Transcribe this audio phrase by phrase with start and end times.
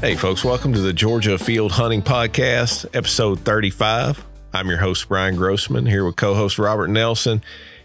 [0.00, 4.24] Hey, folks, welcome to the Georgia Afield Hunting Podcast, episode 35.
[4.54, 7.42] I'm your host, Brian Grossman, here with co host Robert Nelson.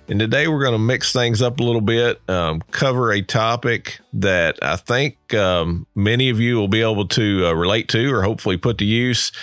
[0.08, 4.00] And today we're going to mix things up a little bit, um, cover a topic
[4.14, 8.22] that I think um, many of you will be able to uh, relate to or
[8.22, 9.34] hopefully put to use.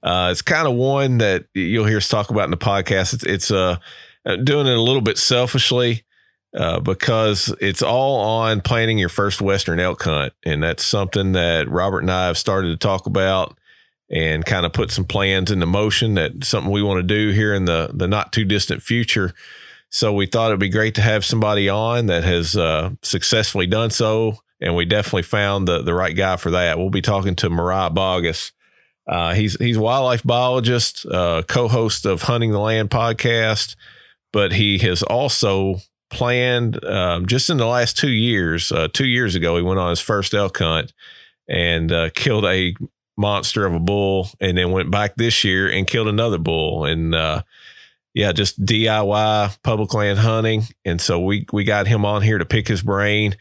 [0.00, 3.12] Uh, it's kind of one that you'll hear us talk about in the podcast.
[3.12, 3.78] It's, it's uh,
[4.24, 6.04] doing it a little bit selfishly
[6.54, 10.32] uh, because it's all on planning your first Western elk hunt.
[10.44, 13.56] And that's something that Robert and I have started to talk about
[14.10, 17.54] and kind of put some plans into motion that something we want to do here
[17.54, 19.32] in the, the not too distant future.
[19.90, 23.90] So we thought it'd be great to have somebody on that has uh, successfully done
[23.90, 24.38] so.
[24.60, 26.78] And we definitely found the, the right guy for that.
[26.78, 28.52] We'll be talking to Mariah Boggess.
[29.06, 33.74] Uh, he's he's wildlife biologist, uh, co-host of Hunting the Land podcast,
[34.32, 38.70] but he has also planned um, just in the last two years.
[38.70, 40.92] Uh, two years ago, he went on his first elk hunt
[41.48, 42.74] and uh, killed a
[43.16, 46.84] monster of a bull, and then went back this year and killed another bull.
[46.84, 47.42] And uh,
[48.14, 50.64] yeah, just DIY public land hunting.
[50.84, 53.36] And so we we got him on here to pick his brain.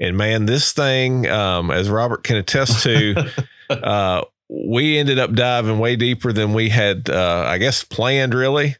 [0.00, 3.30] And man, this thing, um, as Robert can attest to,
[3.70, 8.76] uh, we ended up diving way deeper than we had, uh, I guess, planned really.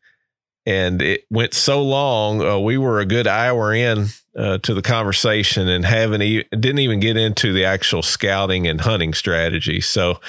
[0.66, 2.40] And it went so long.
[2.40, 6.78] Uh, we were a good hour in uh, to the conversation and haven't e- didn't
[6.78, 9.80] even get into the actual scouting and hunting strategy.
[9.80, 10.20] So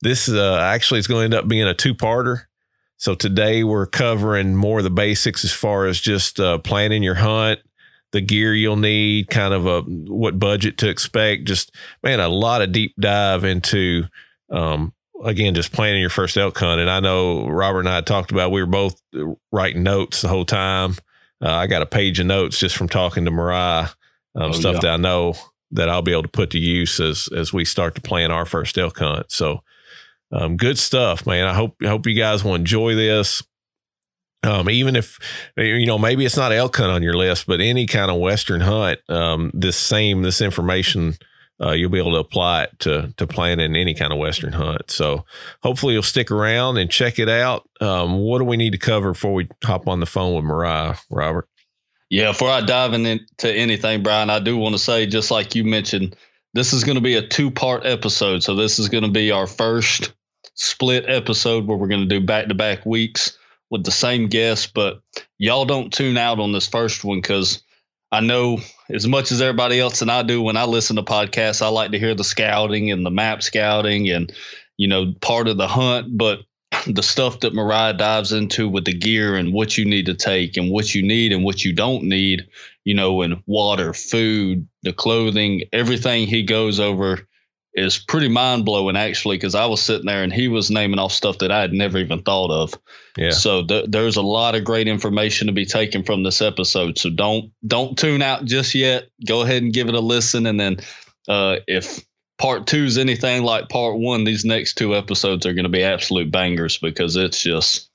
[0.00, 2.44] this uh, actually is going to end up being a two parter.
[2.96, 7.16] So today we're covering more of the basics as far as just uh, planning your
[7.16, 7.58] hunt,
[8.12, 11.44] the gear you'll need, kind of a what budget to expect.
[11.44, 14.04] Just man, a lot of deep dive into
[14.50, 14.92] um,
[15.24, 16.80] again just planning your first elk hunt.
[16.80, 19.00] And I know Robert and I talked about we were both
[19.50, 20.96] writing notes the whole time.
[21.40, 23.88] Uh, I got a page of notes just from talking to Mariah,
[24.34, 24.80] um, oh, stuff yeah.
[24.80, 25.34] that I know
[25.72, 28.46] that I'll be able to put to use as as we start to plan our
[28.46, 29.30] first elk hunt.
[29.30, 29.62] So
[30.30, 31.46] um, good stuff, man.
[31.46, 33.42] I hope hope you guys will enjoy this.
[34.44, 35.18] Um, even if
[35.56, 38.60] you know maybe it's not elk hunt on your list, but any kind of western
[38.60, 41.16] hunt, um, this same this information
[41.60, 44.90] uh, you'll be able to apply it to to planning any kind of western hunt.
[44.90, 45.24] So
[45.62, 47.68] hopefully you'll stick around and check it out.
[47.80, 50.96] Um, what do we need to cover before we hop on the phone with Mariah,
[51.10, 51.48] Robert?
[52.10, 55.64] Yeah, before I dive into anything, Brian, I do want to say just like you
[55.64, 56.16] mentioned,
[56.54, 58.42] this is going to be a two part episode.
[58.42, 60.12] So this is going to be our first
[60.54, 63.38] split episode where we're going to do back to back weeks
[63.70, 64.74] with the same guest.
[64.74, 65.00] But
[65.38, 67.62] y'all don't tune out on this first one because
[68.12, 68.58] I know
[68.90, 71.92] as much as everybody else and I do when I listen to podcasts, I like
[71.92, 74.30] to hear the scouting and the map scouting and,
[74.76, 76.16] you know, part of the hunt.
[76.16, 76.40] But
[76.86, 80.58] the stuff that Mariah dives into with the gear and what you need to take
[80.58, 82.46] and what you need and what you don't need,
[82.84, 87.26] you know, and water, food, the clothing, everything he goes over
[87.74, 91.12] is pretty mind blowing actually because I was sitting there and he was naming off
[91.12, 92.74] stuff that I had never even thought of.
[93.16, 93.30] Yeah.
[93.30, 96.98] So th- there's a lot of great information to be taken from this episode.
[96.98, 99.08] So don't don't tune out just yet.
[99.26, 100.78] Go ahead and give it a listen, and then
[101.28, 102.04] uh, if
[102.38, 105.84] part two is anything like part one, these next two episodes are going to be
[105.84, 107.88] absolute bangers because it's just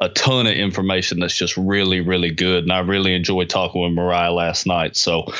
[0.00, 3.92] a ton of information that's just really really good and i really enjoyed talking with
[3.92, 5.32] Mariah last night so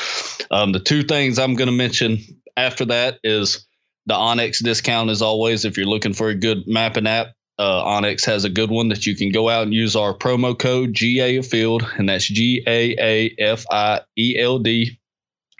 [0.51, 2.19] um, the two things i'm going to mention
[2.57, 3.65] after that is
[4.05, 5.65] the onX discount as always.
[5.65, 7.27] If you're looking for a good mapping app,
[7.59, 10.57] uh, onX has a good one that you can go out and use our promo
[10.57, 14.99] code GA Afield, and that's G A A F I E L D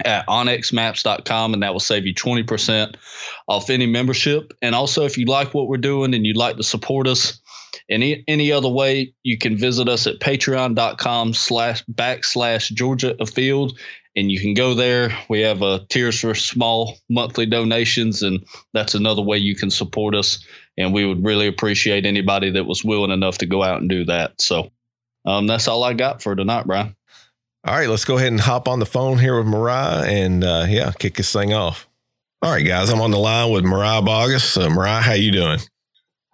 [0.03, 2.95] at onxmaps.com, and that will save you 20%
[3.47, 4.53] off any membership.
[4.61, 7.39] And also, if you like what we're doing and you'd like to support us
[7.89, 13.77] any any other way, you can visit us at patreon.com slash backslash Georgia Afield
[14.15, 15.11] and you can go there.
[15.29, 20.15] We have a tiers for small monthly donations, and that's another way you can support
[20.15, 20.45] us.
[20.77, 24.05] And we would really appreciate anybody that was willing enough to go out and do
[24.05, 24.41] that.
[24.41, 24.71] So
[25.25, 26.95] um, that's all I got for tonight, Brian.
[27.65, 30.65] All right, let's go ahead and hop on the phone here with Mariah and uh,
[30.67, 31.87] yeah, kick this thing off.
[32.41, 34.61] All right, guys, I'm on the line with Mariah Boggess.
[34.61, 35.59] Uh, Moriah, how you doing?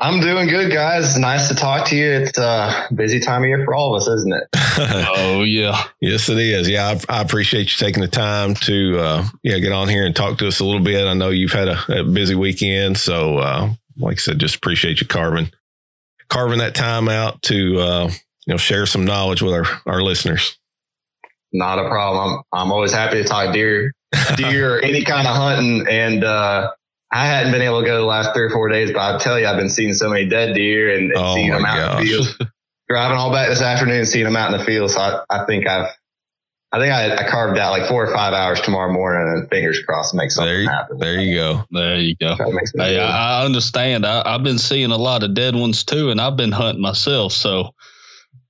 [0.02, 1.18] I'm doing good, guys.
[1.18, 2.10] Nice to talk to you.
[2.10, 4.48] It's a busy time of year for all of us, isn't it?
[5.18, 6.70] oh yeah, yes, it is.
[6.70, 10.16] Yeah, I, I, appreciate you taking the time to uh, yeah get on here and
[10.16, 11.06] talk to us a little bit.
[11.06, 15.02] I know you've had a, a busy weekend, so uh, like I said, just appreciate
[15.02, 15.52] you carving
[16.30, 18.08] carving that time out to uh,
[18.46, 20.58] you know share some knowledge with our our listeners.
[21.52, 22.44] Not a problem.
[22.54, 23.94] I'm I'm always happy to talk deer,
[24.38, 26.72] deer or any kind of hunting, and uh,
[27.12, 29.40] I hadn't been able to go the last three or four days, but I tell
[29.40, 32.02] you, I've been seeing so many dead deer and, and oh seeing them out gosh.
[32.02, 32.50] in the field.
[32.90, 34.92] Driving all back this afternoon, seeing them out in the field.
[34.92, 35.92] So I, I think I've
[36.72, 39.82] I think I, I, carved out like four or five hours tomorrow morning and fingers
[39.84, 41.00] crossed to make something there you, happen.
[41.00, 41.64] There you go.
[41.72, 42.36] There you go.
[42.76, 44.06] Hey, I, I, understand.
[44.06, 47.34] I, I've been seeing a lot of dead ones too, and I've been hunting myself.
[47.34, 47.74] So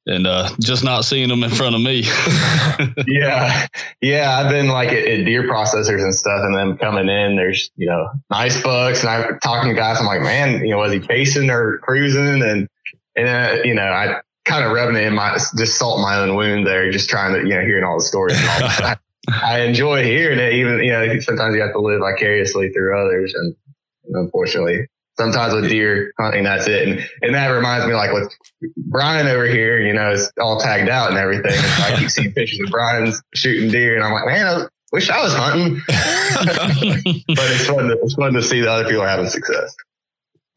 [0.10, 2.02] and uh, just not seeing them in front of me.
[3.08, 3.68] yeah,
[4.02, 7.72] yeah, I've been like at, at, deer processors and stuff, and then coming in, there's
[7.76, 10.00] you know nice bucks, and I'm talking to guys.
[10.00, 12.42] I'm like, man, you know, was he chasing or cruising?
[12.42, 12.68] And
[13.16, 16.36] and uh, you know, I kind of rubbing it in my just salt my own
[16.36, 18.38] wound there, just trying to you know hearing all the stories.
[18.40, 19.00] And all that.
[19.30, 23.36] I enjoy hearing it, even you know sometimes you have to live vicariously through others,
[23.36, 23.56] and
[24.12, 24.88] unfortunately
[25.20, 26.88] sometimes with deer hunting, that's it.
[26.88, 28.32] And, and that reminds me, like with
[28.78, 31.52] Brian over here, you know, is all tagged out and everything.
[31.54, 35.10] And I keep seeing pictures of Brian's shooting deer, and I'm like, man, I wish
[35.10, 35.82] I was hunting.
[35.88, 37.90] but it's fun.
[37.90, 39.76] To, it's fun to see the other people having success.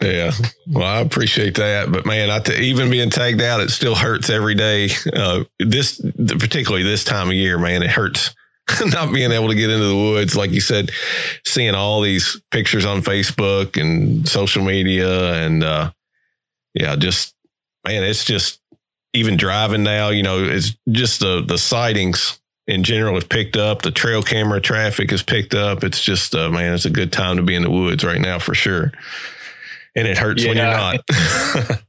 [0.00, 0.32] Yeah,
[0.68, 4.30] well, I appreciate that, but man, I t- even being tagged out, it still hurts
[4.30, 4.88] every day.
[5.12, 8.34] Uh, this, particularly this time of year, man, it hurts
[8.86, 10.90] not being able to get into the woods, like you said,
[11.46, 15.90] seeing all these pictures on Facebook and social media, and uh,
[16.74, 17.34] yeah, just
[17.86, 18.60] man, it's just
[19.12, 20.10] even driving now.
[20.10, 23.82] You know, it's just the the sightings in general have picked up.
[23.82, 25.84] The trail camera traffic has picked up.
[25.84, 28.38] It's just uh, man, it's a good time to be in the woods right now
[28.38, 28.92] for sure.
[29.94, 31.00] And it hurts yeah, when you're not.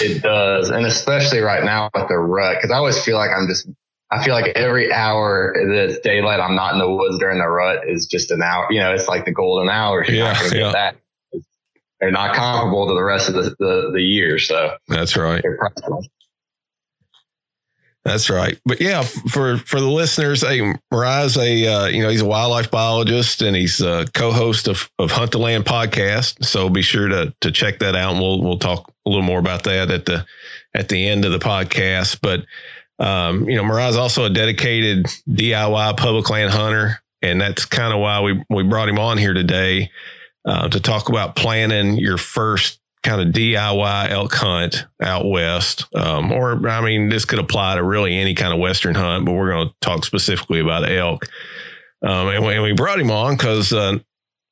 [0.00, 3.46] it does, and especially right now with the rut, because I always feel like I'm
[3.46, 3.68] just
[4.14, 7.88] I feel like every hour that's daylight, I'm not in the woods during the rut
[7.88, 8.68] is just an hour.
[8.70, 10.08] You know, it's like the golden hours.
[10.08, 10.50] You're yeah, yeah.
[10.50, 10.96] get that.
[12.00, 14.38] They're not comparable to the rest of the, the, the year.
[14.38, 15.42] So that's right.
[18.04, 18.58] That's right.
[18.66, 22.70] But yeah, for for the listeners, hey, Mariah's a uh, you know he's a wildlife
[22.70, 26.44] biologist and he's a co-host of of Hunt the Land podcast.
[26.44, 29.38] So be sure to to check that out, and we'll we'll talk a little more
[29.38, 30.26] about that at the
[30.74, 32.18] at the end of the podcast.
[32.20, 32.44] But
[32.98, 38.00] um, you know, Mariah's also a dedicated DIY public land hunter, and that's kind of
[38.00, 39.90] why we we brought him on here today
[40.44, 45.86] uh, to talk about planning your first kind of DIY elk hunt out west.
[45.94, 49.32] Um, or I mean, this could apply to really any kind of western hunt, but
[49.32, 51.26] we're going to talk specifically about elk.
[52.02, 53.98] Um, and, we, and, we, brought him on because uh,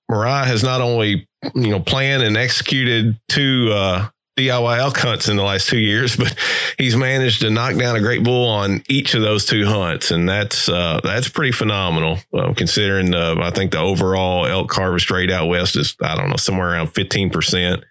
[0.09, 5.37] Mariah has not only you know planned and executed two uh, DIY elk hunts in
[5.37, 6.35] the last two years, but
[6.79, 10.29] he's managed to knock down a great bull on each of those two hunts, and
[10.29, 12.19] that's uh, that's pretty phenomenal.
[12.33, 16.37] Uh, considering I think the overall elk harvest rate out west is I don't know
[16.37, 17.85] somewhere around fifteen percent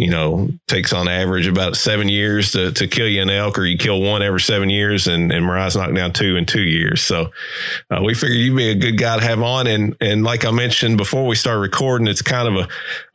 [0.00, 3.66] you know, takes on average about seven years to, to kill you an elk, or
[3.66, 7.02] you kill one every seven years, and, and Mariah's knocked down two in two years.
[7.02, 7.30] So
[7.90, 9.66] uh, we figured you'd be a good guy to have on.
[9.66, 12.68] And and like I mentioned before we start recording, it's kind of a,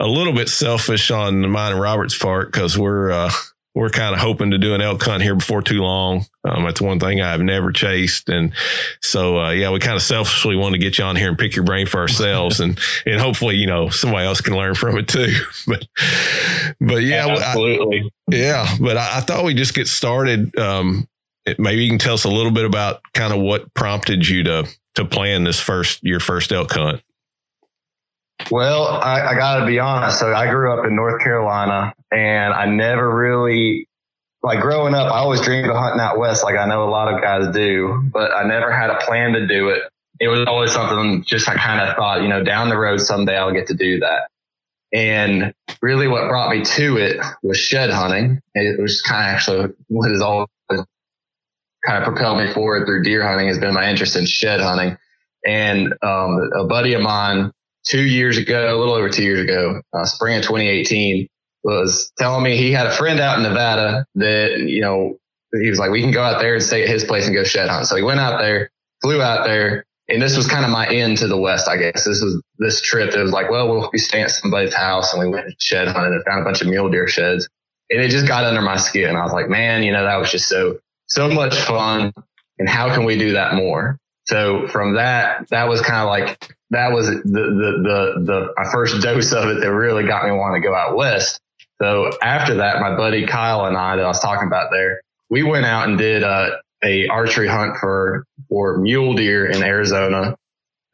[0.04, 3.32] a little bit selfish on mine and Robert's part because we're uh,
[3.76, 6.26] we're kind of hoping to do an elk hunt here before too long.
[6.46, 8.54] Um, that's one thing I've never chased, and
[9.02, 11.56] so uh, yeah, we kind of selfishly want to get you on here and pick
[11.56, 15.10] your brain for ourselves, and and hopefully you know somebody else can learn from it
[15.10, 15.34] too.
[15.68, 15.86] but
[16.80, 18.78] but yeah, absolutely, I, yeah.
[18.80, 20.58] But I, I, thought we just get started.
[20.58, 21.08] Um,
[21.46, 24.44] it, maybe you can tell us a little bit about kind of what prompted you
[24.44, 27.02] to to plan this first your first elk hunt.
[28.52, 30.20] Well, I, I got to be honest.
[30.20, 33.88] So I grew up in North Carolina, and I never really
[34.42, 35.12] like growing up.
[35.12, 38.10] I always dreamed of hunting out west, like I know a lot of guys do,
[38.12, 39.84] but I never had a plan to do it.
[40.20, 43.38] It was always something just I kind of thought, you know, down the road someday
[43.38, 44.30] I'll get to do that.
[44.94, 48.40] And really, what brought me to it was shed hunting.
[48.54, 53.28] It was kind of actually what has always kind of propelled me forward through deer
[53.28, 54.98] hunting has been my interest in shed hunting.
[55.46, 57.52] And um, a buddy of mine
[57.86, 61.28] two years ago, a little over two years ago, uh, spring of 2018,
[61.66, 65.18] was telling me he had a friend out in Nevada that, you know,
[65.52, 67.44] he was like, we can go out there and stay at his place and go
[67.44, 67.88] shed hunt.
[67.88, 71.18] So he went out there, flew out there, and this was kind of my end
[71.20, 72.06] to the west, I guess.
[72.06, 73.16] This was this trip.
[73.16, 76.14] It was like, well, we'll be staying at somebody's house, and we went shed hunting
[76.14, 77.50] and found a bunch of mule deer sheds,
[77.90, 79.16] and it just got under my skin.
[79.16, 82.14] I was like, man, you know, that was just so so much fun,
[82.60, 83.98] and how can we do that more?
[84.26, 88.72] So from that, that was kind of like that was the, the, the, the, my
[88.72, 91.40] first dose of it that really got me wanting to go out west.
[91.82, 95.44] So after that, my buddy Kyle and I that I was talking about there, we
[95.44, 100.36] went out and did a, a archery hunt for, for mule deer in Arizona,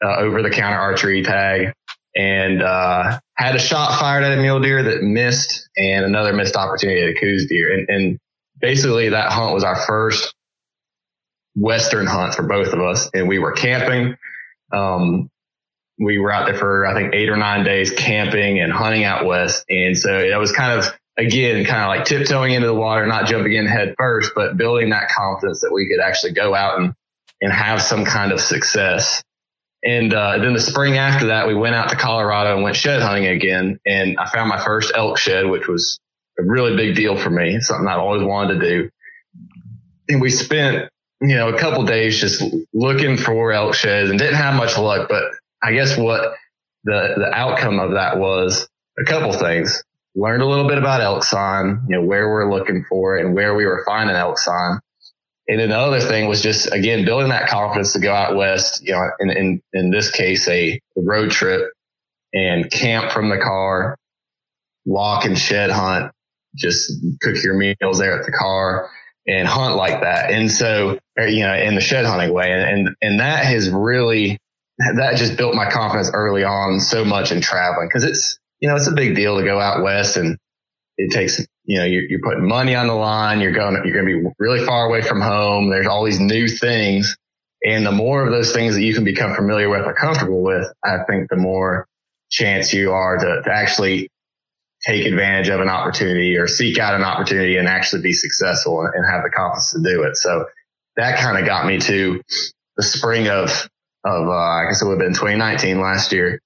[0.03, 1.73] uh, over the counter archery tag
[2.15, 6.55] and, uh, had a shot fired at a mule deer that missed and another missed
[6.55, 7.73] opportunity at a Coues deer.
[7.73, 8.19] And, and
[8.59, 10.33] basically that hunt was our first
[11.55, 13.09] Western hunt for both of us.
[13.13, 14.15] And we were camping.
[14.73, 15.29] Um,
[16.01, 19.25] we were out there for I think eight or nine days camping and hunting out
[19.25, 20.85] west, and so it was kind of
[21.17, 24.89] again kind of like tiptoeing into the water, not jumping in head first, but building
[24.89, 26.93] that confidence that we could actually go out and
[27.41, 29.23] and have some kind of success.
[29.83, 33.01] And uh, then the spring after that, we went out to Colorado and went shed
[33.01, 33.79] hunting again.
[33.85, 35.99] And I found my first elk shed, which was
[36.39, 38.89] a really big deal for me, something I always wanted to do.
[40.07, 40.89] And we spent,
[41.19, 42.43] you know, a couple days just
[42.73, 45.09] looking for elk sheds and didn't have much luck.
[45.09, 45.23] But
[45.63, 46.33] I guess what
[46.83, 48.67] the, the outcome of that was
[48.99, 49.83] a couple things.
[50.13, 53.55] Learned a little bit about elk sign, you know, where we're looking for and where
[53.55, 54.79] we were finding elk sign.
[55.47, 58.81] And then the other thing was just again building that confidence to go out west.
[58.83, 61.71] You know, in in, in this case, a road trip
[62.33, 63.97] and camp from the car,
[64.85, 66.11] walk and shed hunt,
[66.55, 66.91] just
[67.21, 68.89] cook your meals there at the car
[69.27, 70.31] and hunt like that.
[70.31, 73.69] And so, er, you know, in the shed hunting way, and and, and that has
[73.69, 74.39] really
[74.95, 78.75] that just built my confidence early on so much in traveling because it's you know
[78.75, 80.37] it's a big deal to go out west and
[80.97, 83.39] it takes you know, you're, you're putting money on the line.
[83.39, 85.69] You're going, you're going to be really far away from home.
[85.69, 87.17] There's all these new things.
[87.63, 90.67] And the more of those things that you can become familiar with or comfortable with,
[90.83, 91.87] I think the more
[92.31, 94.09] chance you are to, to actually
[94.83, 99.05] take advantage of an opportunity or seek out an opportunity and actually be successful and
[99.09, 100.17] have the confidence to do it.
[100.17, 100.47] So
[100.97, 102.21] that kind of got me to
[102.77, 103.69] the spring of,
[104.03, 106.39] of, uh, I guess it would have been 2019 last year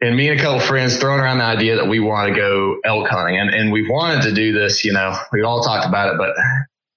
[0.00, 2.78] and me and a couple friends throwing around the idea that we want to go
[2.84, 6.14] elk hunting and, and we've wanted to do this, you know, we all talked about
[6.14, 6.34] it, but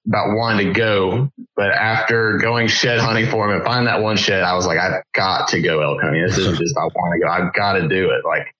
[0.08, 1.32] about wanting to go.
[1.56, 4.78] But after going shed hunting for him and finding that one shed, I was like,
[4.78, 6.22] I've got to go elk hunting.
[6.24, 7.32] This isn't just I want to go.
[7.32, 8.24] I've got to do it.
[8.26, 8.54] Like,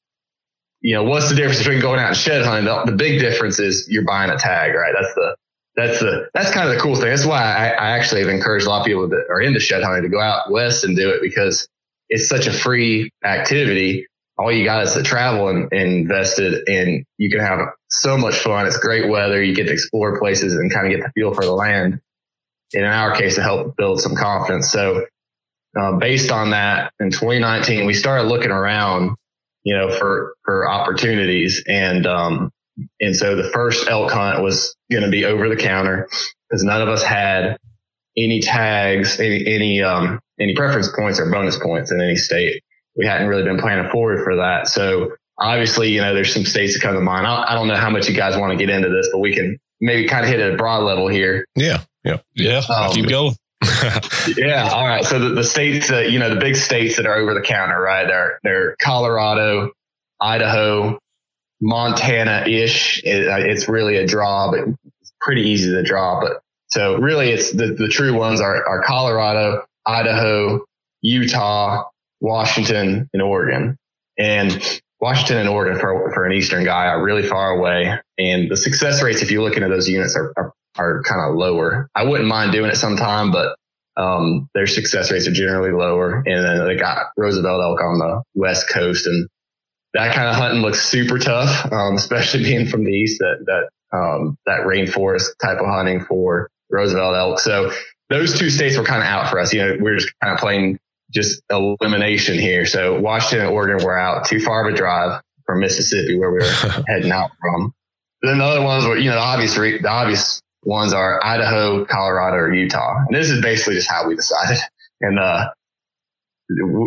[0.82, 2.66] you know, what's the difference between going out and shed hunting?
[2.66, 4.94] The, the big difference is you're buying a tag, right?
[5.00, 5.36] That's the
[5.76, 7.10] that's the that's kind of the cool thing.
[7.10, 9.84] That's why I, I actually have encouraged a lot of people that are into shed
[9.84, 11.68] hunting to go out west and do it because
[12.10, 14.06] it's such a free activity
[14.42, 17.60] all you got is the travel and, and invested and you can have
[17.90, 18.66] so much fun.
[18.66, 19.42] It's great weather.
[19.42, 22.00] You get to explore places and kind of get the feel for the land.
[22.74, 24.72] And in our case, to help build some confidence.
[24.72, 25.06] So,
[25.80, 29.16] uh, based on that, in 2019, we started looking around,
[29.64, 31.64] you know, for, for opportunities.
[31.68, 32.52] And, um,
[33.00, 36.08] and so the first elk hunt was going to be over the counter
[36.50, 37.58] because none of us had
[38.18, 42.62] any tags, any, any, um, any preference points or bonus points in any state
[42.96, 44.68] we hadn't really been planning forward for that.
[44.68, 47.26] So obviously, you know, there's some states that come to mind.
[47.26, 49.34] I, I don't know how much you guys want to get into this, but we
[49.34, 51.46] can maybe kind of hit at a broad level here.
[51.56, 51.84] Yeah.
[52.04, 52.18] Yeah.
[52.36, 52.62] Yeah.
[52.70, 53.36] Um, keep going.
[54.38, 54.70] yeah.
[54.72, 55.06] All right.
[55.06, 57.80] So the, the states that, you know, the big states that are over the counter,
[57.80, 58.08] right?
[58.08, 59.72] They're, they're Colorado,
[60.20, 61.00] Idaho,
[61.62, 63.02] Montana ish.
[63.04, 64.62] It, it's really a draw, but
[65.22, 66.20] pretty easy to draw.
[66.20, 70.66] But so really it's the, the true ones are, are Colorado, Idaho,
[71.02, 71.84] Utah,
[72.20, 73.78] Washington and Oregon.
[74.18, 78.00] And Washington and Oregon for, for an Eastern guy are really far away.
[78.18, 81.36] And the success rates, if you look into those units, are, are, are kind of
[81.36, 81.90] lower.
[81.96, 83.56] I wouldn't mind doing it sometime, but
[83.98, 86.24] um, their success rates are generally lower.
[86.26, 89.08] And then they got Roosevelt elk on the West Coast.
[89.08, 89.28] And
[89.94, 93.98] that kind of hunting looks super tough, um, especially being from the East, that, that,
[93.98, 97.40] um, that rainforest type of hunting for Roosevelt elk.
[97.40, 97.72] So
[98.10, 99.54] those two states were kind of out for us.
[99.54, 100.80] You know, we we're just kind of playing
[101.12, 102.66] just elimination here.
[102.66, 106.40] So Washington and Oregon were out too far of a drive from Mississippi where we
[106.40, 107.74] were heading out from.
[108.22, 112.38] Then the other ones were, you know, the obvious, the obvious ones are Idaho, Colorado,
[112.38, 112.98] or Utah.
[113.08, 114.60] And this is basically just how we decided.
[115.02, 115.50] And, uh,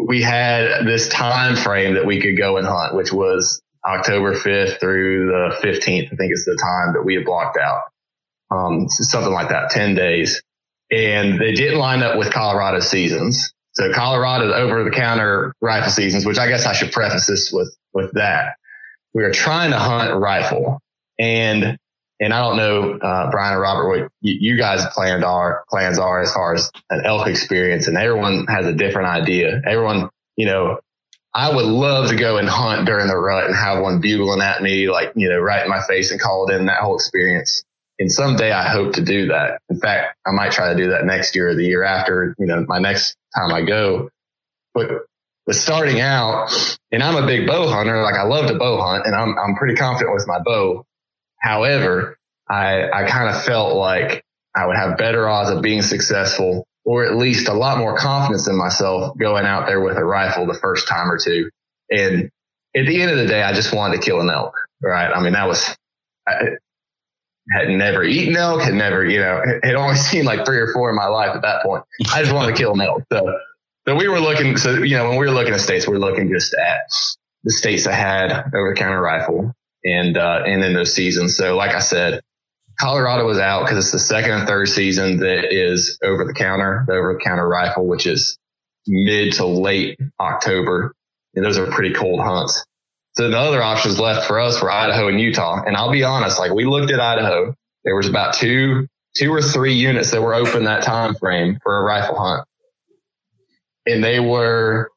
[0.06, 4.80] we had this time frame that we could go and hunt, which was October 5th
[4.80, 6.12] through the 15th.
[6.12, 7.82] I think is the time that we had blocked out.
[8.50, 10.42] Um, something like that, 10 days.
[10.90, 13.52] And they didn't line up with Colorado seasons.
[13.72, 17.74] So Colorado's over the counter rifle seasons, which I guess I should preface this with,
[17.92, 18.54] with that.
[19.12, 20.80] We are trying to hunt rifle
[21.18, 21.78] and,
[22.24, 25.98] and I don't know, uh, Brian and Robert, what you, you guys planned are, plans
[25.98, 29.60] are as far as an elk experience and everyone has a different idea.
[29.66, 30.80] Everyone, you know,
[31.34, 34.62] I would love to go and hunt during the rut and have one bugling at
[34.62, 37.62] me, like, you know, right in my face and call it in that whole experience.
[37.98, 39.60] And someday I hope to do that.
[39.68, 42.46] In fact, I might try to do that next year or the year after, you
[42.46, 44.08] know, my next time I go.
[44.72, 44.88] But
[45.44, 49.04] but starting out, and I'm a big bow hunter, like I love to bow hunt
[49.04, 50.86] and I'm I'm pretty confident with my bow.
[51.44, 52.16] However,
[52.48, 54.24] I I kind of felt like
[54.56, 58.48] I would have better odds of being successful or at least a lot more confidence
[58.48, 61.50] in myself going out there with a rifle the first time or two.
[61.90, 62.30] And
[62.74, 65.10] at the end of the day, I just wanted to kill an elk, right?
[65.10, 65.76] I mean, that was,
[66.26, 66.34] I,
[67.52, 70.90] had never eaten elk, had never, you know, had only seen like three or four
[70.90, 71.84] in my life at that point.
[72.12, 73.02] I just wanted to kill an elk.
[73.12, 73.38] So,
[73.86, 75.98] so we were looking, so, you know, when we were looking at states, we are
[75.98, 76.90] looking just at
[77.44, 81.36] the states that had over the counter rifle and, uh, and in those seasons.
[81.36, 82.20] So like I said,
[82.80, 86.84] Colorado was out because it's the second and third season that is over the counter,
[86.88, 88.38] the over the counter rifle, which is
[88.86, 90.94] mid to late October.
[91.34, 92.64] And those are pretty cold hunts.
[93.12, 95.62] So the other options left for us were Idaho and Utah.
[95.64, 99.40] And I'll be honest, like we looked at Idaho, there was about two, two or
[99.40, 102.46] three units that were open that time frame for a rifle hunt.
[103.86, 104.90] And they were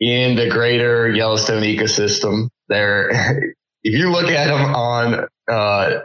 [0.00, 2.48] in the greater Yellowstone ecosystem.
[2.68, 3.56] They're, if
[3.94, 6.00] you look at them on, uh,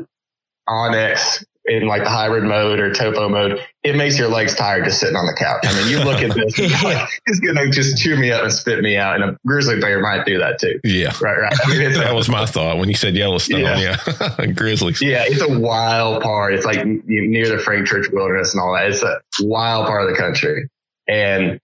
[0.68, 5.00] onX in like the hybrid mode or topo mode, it makes your legs tired just
[5.00, 5.60] sitting on the couch.
[5.64, 8.52] I mean, you look at this, like, it's going to just chew me up and
[8.52, 9.16] spit me out.
[9.16, 10.80] And a grizzly bear might do that too.
[10.84, 11.14] Yeah.
[11.22, 11.54] Right, right.
[11.64, 13.62] I mean, that was my thought when you said Yellowstone.
[13.62, 13.98] Yeah.
[14.20, 14.46] yeah.
[14.56, 15.02] Grizzlies.
[15.02, 15.24] Yeah.
[15.28, 16.54] It's a wild part.
[16.54, 18.90] It's like near the Frank Church Wilderness and all that.
[18.90, 20.68] It's a wild part of the country.
[21.08, 21.60] And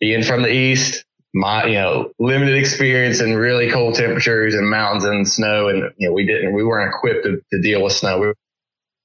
[0.00, 5.04] being from the East, my, you know, limited experience in really cold temperatures and mountains
[5.04, 5.68] and snow.
[5.68, 8.18] And, you know, we didn't, we weren't equipped to, to deal with snow.
[8.18, 8.36] We were,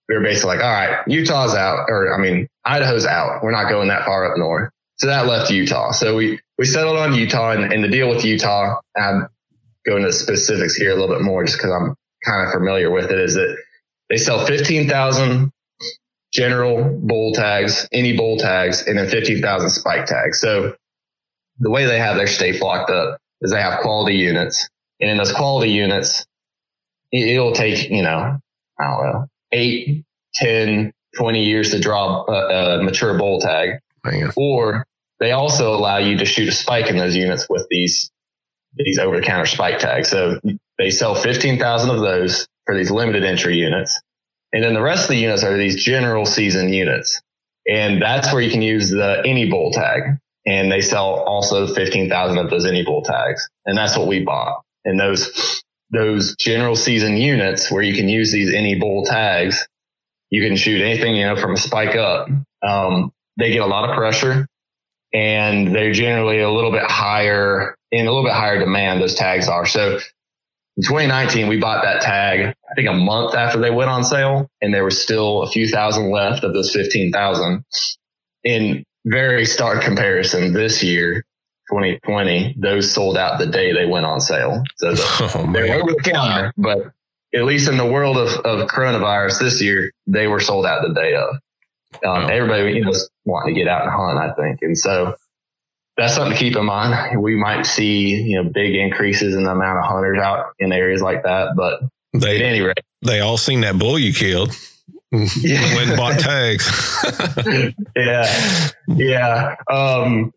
[0.10, 3.44] we were basically like, all right, Utah's out, or I mean, Idaho's out.
[3.44, 4.72] We're not going that far up north.
[4.98, 5.92] So that left Utah.
[5.92, 9.28] So we, we settled on Utah and, and the deal with Utah, I'm
[9.86, 13.12] going into specifics here a little bit more just because I'm kind of familiar with
[13.12, 13.58] it is that
[14.10, 15.52] they sell 15,000
[16.34, 20.40] general bull tags, any bull tags, and then 15,000 spike tags.
[20.40, 20.76] So
[21.60, 24.70] the way they have their state flocked up is they have quality units.
[25.00, 26.26] And in those quality units,
[27.12, 28.40] it'll take, you know,
[28.80, 33.80] I don't know, eight, 10, 20 years to draw a, a mature bull tag.
[34.04, 34.32] Man.
[34.36, 34.86] Or
[35.20, 38.12] they also allow you to shoot a spike in those units with these,
[38.76, 40.10] these over the counter spike tags.
[40.10, 40.40] So
[40.78, 44.00] they sell 15,000 of those for these limited entry units.
[44.54, 47.22] And then the rest of the units are these general season units.
[47.68, 52.38] And that's where you can use the any bull tag and they sell also 15,000
[52.38, 53.48] of those any bull tags.
[53.66, 54.64] And that's what we bought.
[54.86, 55.62] And those,
[55.92, 59.68] those general season units where you can use these any bull tags,
[60.30, 62.30] you can shoot anything, you know, from a spike up.
[62.66, 64.48] Um, they get a lot of pressure
[65.14, 69.02] and they're generally a little bit higher in a little bit higher demand.
[69.02, 69.66] Those tags are.
[69.66, 70.00] So
[70.78, 74.48] in 2019, we bought that tag, I think a month after they went on sale
[74.62, 77.64] and there was still a few thousand left of those 15,000.
[78.46, 81.26] And very stark comparison this year,
[81.70, 84.64] 2020, those sold out the day they went on sale.
[84.78, 86.92] So the, oh, they're over the counter, but
[87.34, 90.94] at least in the world of, of coronavirus this year, they were sold out the
[90.94, 91.36] day of.
[92.06, 92.28] Um, oh.
[92.28, 94.60] Everybody, you know, was wanting to get out and hunt, I think.
[94.62, 95.16] And so
[95.98, 97.22] that's something to keep in mind.
[97.22, 101.02] We might see, you know, big increases in the amount of hunters out in areas
[101.02, 101.82] like that, but
[102.14, 104.56] they, at any rate, they all seen that bull you killed.
[105.12, 105.76] Yeah.
[105.76, 106.68] Went bought tags.
[107.96, 108.70] yeah.
[108.88, 109.56] Yeah.
[109.72, 110.34] Um,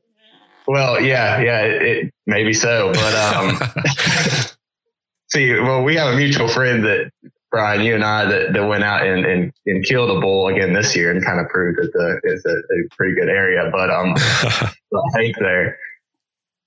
[0.66, 3.58] well, yeah, yeah, it, it maybe so, but, um,
[5.32, 7.10] see, well, we have a mutual friend that
[7.50, 10.72] Brian, you and I that, that went out and, and, and killed a bull again
[10.72, 13.90] this year and kind of proved that the, it's a, a pretty good area, but,
[13.90, 14.14] um,
[15.16, 15.78] I there.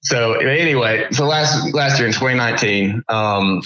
[0.02, 3.62] So anyway, so last, last year in 2019, um,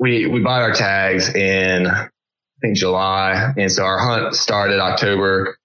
[0.00, 1.86] we, we bought our tags in
[2.56, 3.52] I think July.
[3.56, 5.56] And so our hunt started October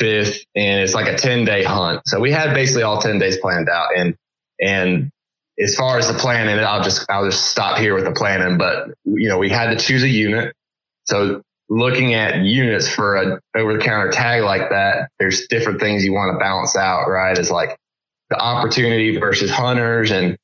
[0.00, 2.02] 5th and it's like a 10 day hunt.
[2.06, 4.16] So we had basically all 10 days planned out and,
[4.60, 5.10] and
[5.62, 8.88] as far as the planning, I'll just, I'll just stop here with the planning, but
[9.04, 10.54] you know, we had to choose a unit.
[11.04, 16.04] So looking at units for a over the counter tag like that, there's different things
[16.04, 17.36] you want to balance out, right?
[17.36, 17.76] Is like
[18.30, 20.36] the opportunity versus hunters and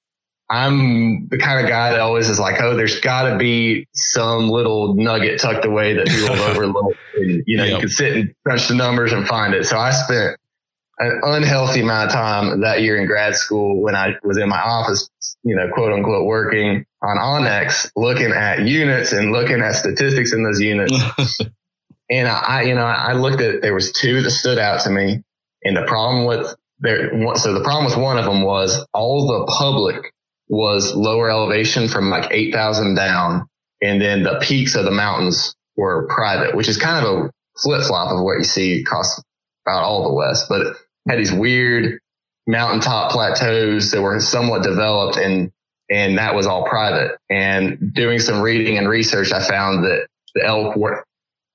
[0.49, 4.49] I'm the kind of guy that always is like, oh, there's got to be some
[4.49, 6.95] little nugget tucked away that people overlook.
[7.17, 7.75] And, you know, yep.
[7.75, 9.67] you can sit and crunch the numbers and find it.
[9.67, 10.37] So I spent
[10.99, 14.61] an unhealthy amount of time that year in grad school when I was in my
[14.61, 15.11] office,
[15.43, 20.45] you know, quote unquote, working on onX, looking at units and looking at statistics in
[20.45, 20.95] those units.
[22.11, 25.23] and I, you know, I looked at, there was two that stood out to me.
[25.65, 29.53] And the problem with there, so the problem with one of them was all the
[29.53, 30.13] public
[30.49, 33.47] was lower elevation from like 8,000 down.
[33.83, 37.83] And then the peaks of the mountains were private, which is kind of a flip
[37.83, 39.21] flop of what you see across
[39.67, 40.77] about all the West, but it
[41.09, 41.99] had these weird
[42.47, 45.51] mountaintop plateaus that were somewhat developed and,
[45.91, 47.19] and that was all private.
[47.29, 51.05] And doing some reading and research, I found that the elk were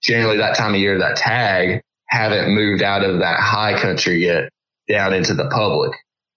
[0.03, 4.49] generally that time of year, that tag haven't moved out of that high country yet
[4.89, 5.93] down into the public.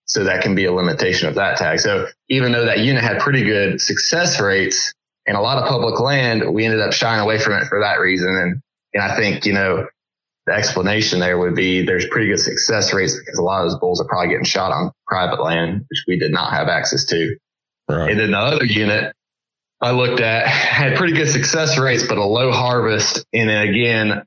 [0.06, 1.80] So that can be a limitation of that tag.
[1.80, 4.92] So even though that unit had pretty good success rates
[5.26, 8.00] and a lot of public land, we ended up shying away from it for that
[8.00, 8.28] reason.
[8.28, 8.60] And,
[8.92, 9.86] and I think, you know,
[10.46, 13.80] the explanation there would be there's pretty good success rates because a lot of those
[13.80, 17.36] bulls are probably getting shot on private land, which we did not have access to.
[17.88, 18.10] Right.
[18.10, 19.14] And then the other unit,
[19.80, 23.24] I looked at had pretty good success rates, but a low harvest.
[23.32, 24.24] And then again,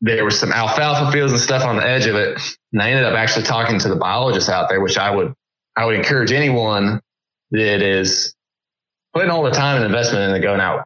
[0.00, 2.40] there was some alfalfa fields and stuff on the edge of it.
[2.72, 5.34] And I ended up actually talking to the biologists out there, which I would,
[5.76, 7.00] I would encourage anyone
[7.50, 8.34] that is
[9.12, 10.84] putting all the time and investment into going out,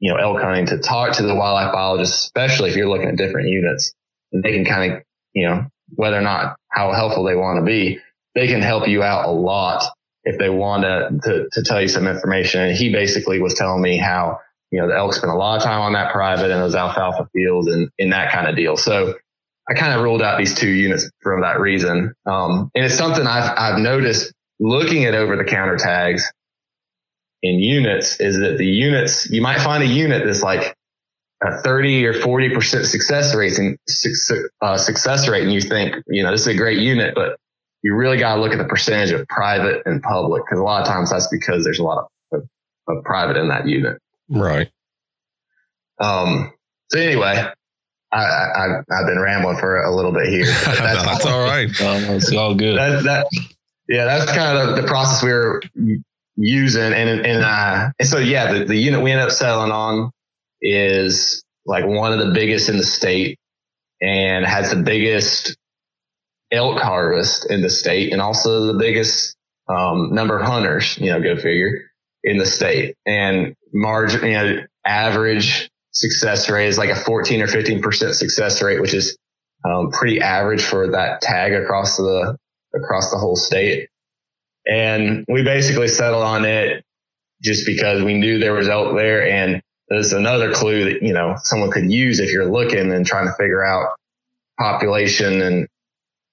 [0.00, 3.16] you know, elk hunting to talk to the wildlife biologist, especially if you're looking at
[3.16, 3.94] different units
[4.32, 5.02] and they can kind of,
[5.32, 8.00] you know, whether or not how helpful they want to be,
[8.34, 9.84] they can help you out a lot
[10.24, 12.60] if they want to, to, to tell you some information.
[12.62, 15.62] And he basically was telling me how, you know, the elk spent a lot of
[15.62, 18.76] time on that private and those alfalfa fields and in that kind of deal.
[18.76, 19.14] So
[19.68, 22.14] I kind of ruled out these two units for that reason.
[22.24, 26.30] Um, and it's something I've, I've noticed looking at over the counter tags
[27.42, 30.74] in units is that the units, you might find a unit that's like
[31.42, 33.78] a 30 or 40% success rate and
[34.62, 35.42] uh, success rate.
[35.42, 37.36] And you think, you know, this is a great unit, but
[37.82, 40.82] you really got to look at the percentage of private and public because a lot
[40.82, 42.48] of times that's because there's a lot of, of,
[42.88, 43.98] of private in that unit.
[44.28, 44.70] Right.
[46.00, 46.52] Um,
[46.90, 47.44] so anyway,
[48.12, 50.44] I, I, have been rambling for a little bit here.
[50.64, 51.68] That's, that's all right.
[51.70, 52.78] it's all good.
[52.78, 53.26] That, that,
[53.88, 55.62] yeah, that's kind of the, the process we were
[56.36, 56.92] using.
[56.92, 60.10] And, and, uh, and so, yeah, the, the unit we ended up settling on
[60.60, 63.38] is like one of the biggest in the state
[64.00, 65.56] and has the biggest
[66.50, 69.36] elk harvest in the state and also the biggest
[69.68, 71.85] um, number of hunters, you know, go figure
[72.26, 77.46] in the state and margin, you know, average success rate is like a 14 or
[77.46, 79.16] 15% success rate, which is
[79.64, 82.36] um, pretty average for that tag across the,
[82.74, 83.88] across the whole state.
[84.66, 86.84] And we basically settled on it
[87.42, 89.28] just because we knew there was elk there.
[89.30, 93.26] And there's another clue that, you know, someone could use if you're looking and trying
[93.26, 93.90] to figure out
[94.58, 95.68] population and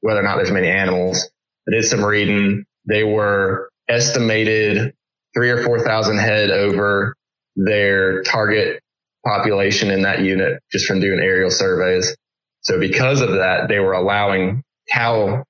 [0.01, 1.29] whether or not there's many animals.
[1.67, 2.65] I did some reading.
[2.88, 4.95] They were estimated
[5.35, 7.15] three or 4,000 head over
[7.55, 8.79] their target
[9.25, 12.15] population in that unit just from doing aerial surveys.
[12.61, 15.43] So because of that, they were allowing cow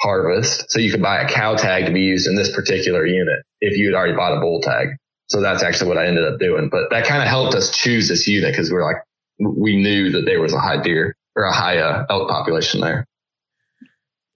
[0.00, 0.70] harvest.
[0.70, 3.76] So you could buy a cow tag to be used in this particular unit if
[3.76, 4.88] you had already bought a bull tag.
[5.28, 6.68] So that's actually what I ended up doing.
[6.70, 9.02] But that kind of helped us choose this unit because we are like,
[9.38, 13.06] we knew that there was a high deer or a high uh, elk population there.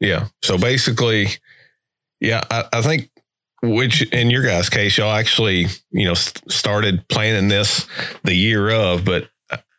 [0.01, 0.29] Yeah.
[0.43, 1.29] So basically,
[2.21, 3.11] yeah, I, I think
[3.63, 7.87] which in your guys' case, y'all actually, you know, started planning this
[8.25, 9.29] the year of, but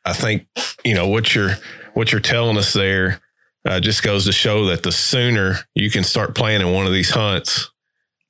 [0.06, 0.48] I think,
[0.84, 1.56] you know, what you're,
[1.94, 3.22] what you're telling us there
[3.66, 7.12] uh, just goes to show that the sooner you can start planning one of these
[7.12, 7.72] hunts,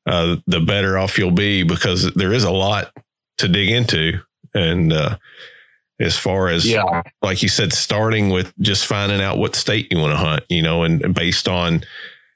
[0.05, 2.91] uh, the better off you'll be because there is a lot
[3.37, 4.19] to dig into.
[4.53, 5.17] And, uh,
[5.99, 7.01] as far as yeah.
[7.21, 10.61] like you said, starting with just finding out what state you want to hunt, you
[10.61, 11.83] know, and based on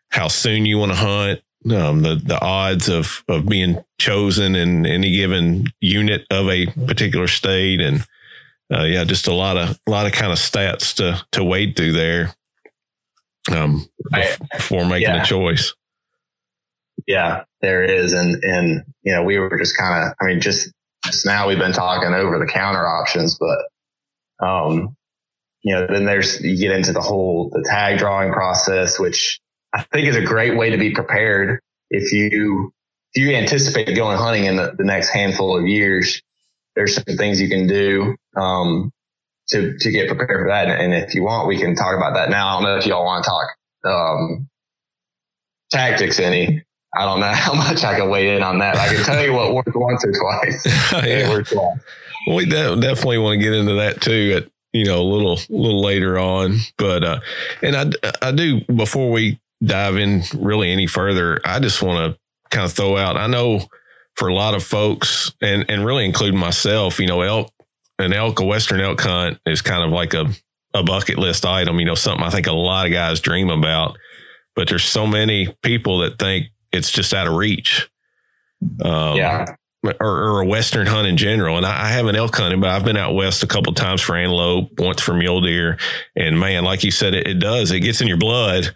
[0.09, 4.85] how soon you want to hunt, um, the the odds of of being chosen in
[4.85, 8.05] any given unit of a particular state, and
[8.73, 11.75] uh, yeah, just a lot of a lot of kind of stats to to wade
[11.75, 12.35] through there
[13.51, 13.87] um,
[14.51, 15.23] before making yeah.
[15.23, 15.73] a choice.
[17.07, 20.71] Yeah, there is, and and you know we were just kind of, I mean, just
[21.05, 24.95] just now we've been talking over the counter options, but, um,
[25.61, 29.39] you know, then there's, you get into the whole, the tag drawing process, which
[29.73, 31.59] I think is a great way to be prepared.
[31.89, 32.73] If you,
[33.13, 36.21] if you anticipate going hunting in the, the next handful of years,
[36.75, 38.91] there's some things you can do, um,
[39.49, 40.69] to, to get prepared for that.
[40.69, 42.47] And if you want, we can talk about that now.
[42.47, 43.47] I don't know if y'all want to talk,
[43.85, 44.49] um,
[45.71, 46.63] tactics any,
[46.95, 48.77] I don't know how much I can weigh in on that.
[48.77, 50.93] I can tell you what worked once or twice.
[51.05, 51.29] yeah.
[51.29, 51.79] worked twice.
[52.27, 55.81] We de- definitely want to get into that too at you know a little little
[55.81, 56.59] later on.
[56.77, 57.19] But uh,
[57.61, 62.19] and I I do before we dive in really any further, I just want to
[62.49, 63.17] kind of throw out.
[63.17, 63.61] I know
[64.15, 67.51] for a lot of folks, and and really including myself, you know, elk
[67.99, 70.31] an elk a western elk hunt is kind of like a
[70.73, 71.79] a bucket list item.
[71.79, 73.97] You know, something I think a lot of guys dream about.
[74.55, 77.89] But there's so many people that think it's just out of reach.
[78.83, 79.45] Um, yeah.
[79.83, 81.57] Or, or, a western hunt in general.
[81.57, 84.15] And I, I haven't elk hunted, but I've been out west a couple times for
[84.15, 85.77] antelope, once for mule deer.
[86.15, 87.69] And man, like you said, it, it does.
[87.71, 88.73] It gets in your blood,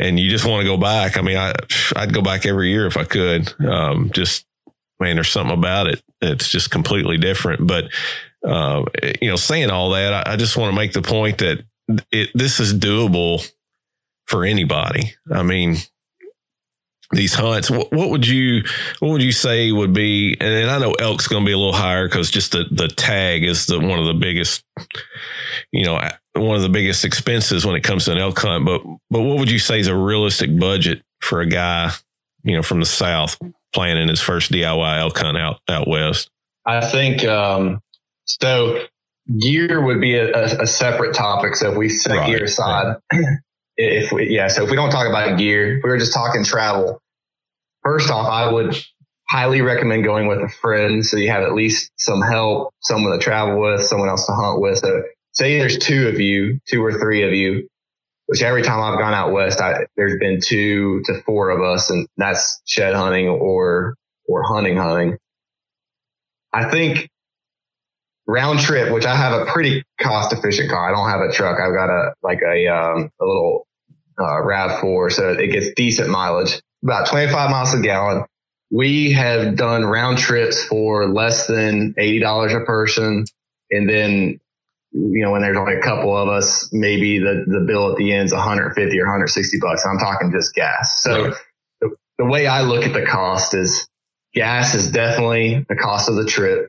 [0.00, 1.16] and you just want to go back.
[1.16, 1.52] I mean, I
[1.94, 3.52] I'd go back every year if I could.
[3.62, 4.46] Um, just
[4.98, 7.66] man, there's something about it that's just completely different.
[7.66, 7.84] But
[8.44, 8.84] uh,
[9.20, 11.62] you know, saying all that, I, I just want to make the point that
[12.10, 13.48] it this is doable
[14.26, 15.14] for anybody.
[15.30, 15.76] I mean,
[17.12, 18.62] these hunts what, what, would you
[19.00, 21.72] what would you say would be and i know elk's going to be a little
[21.72, 24.64] higher because just the the tag is the one of the biggest
[25.72, 26.00] you know
[26.40, 29.38] one of the biggest expenses when it comes to an elk hunt but but what
[29.38, 31.90] would you say is a realistic budget for a guy
[32.42, 33.38] you know from the south
[33.72, 36.30] planning his first diy elk hunt out out west
[36.66, 37.80] I think um,
[38.24, 38.84] so.
[39.38, 41.54] Gear would be a, a, a, separate topic.
[41.54, 43.24] So if we set right, gear aside, right.
[43.76, 46.42] if we, yeah, so if we don't talk about gear, if we were just talking
[46.42, 47.00] travel.
[47.84, 48.76] First off, I would
[49.28, 53.18] highly recommend going with a friend so you have at least some help, someone to
[53.18, 54.78] travel with, someone else to hunt with.
[54.78, 57.68] So say there's two of you, two or three of you,
[58.26, 61.90] which every time I've gone out west, I, there's been two to four of us,
[61.90, 63.94] and that's shed hunting or
[64.26, 65.18] or hunting hunting.
[66.52, 67.08] I think
[68.26, 70.88] round trip, which I have a pretty cost efficient car.
[70.88, 71.58] I don't have a truck.
[71.60, 73.66] I've got a like a um, a little
[74.20, 78.24] uh, Rav Four, so it gets decent mileage, about 25 miles a gallon.
[78.70, 83.24] We have done round trips for less than $80 a person.
[83.70, 84.40] And then,
[84.92, 88.12] you know, when there's only a couple of us, maybe the, the bill at the
[88.12, 89.86] end is 150 or 160 bucks.
[89.86, 91.02] I'm talking just gas.
[91.02, 91.34] So right.
[91.80, 93.88] the, the way I look at the cost is
[94.34, 96.68] gas is definitely the cost of the trip.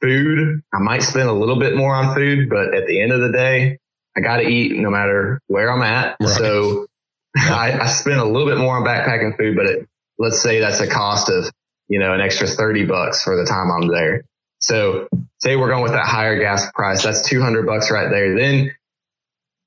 [0.00, 3.20] Food, I might spend a little bit more on food, but at the end of
[3.20, 3.78] the day,
[4.16, 6.16] I got to eat no matter where I'm at.
[6.20, 6.30] Right.
[6.30, 6.86] So
[7.36, 10.80] I, I spend a little bit more on backpacking food, but it, let's say that's
[10.80, 11.50] a cost of,
[11.88, 14.24] you know, an extra 30 bucks for the time I'm there.
[14.60, 17.02] So say we're going with that higher gas price.
[17.02, 18.36] That's 200 bucks right there.
[18.36, 18.70] Then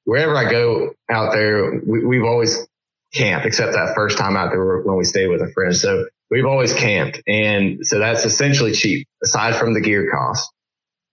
[0.06, 2.68] wherever I go out there, we, have always
[3.14, 5.76] camped except that first time out there when we stayed with a friend.
[5.76, 7.22] So we've always camped.
[7.28, 10.52] And so that's essentially cheap aside from the gear cost.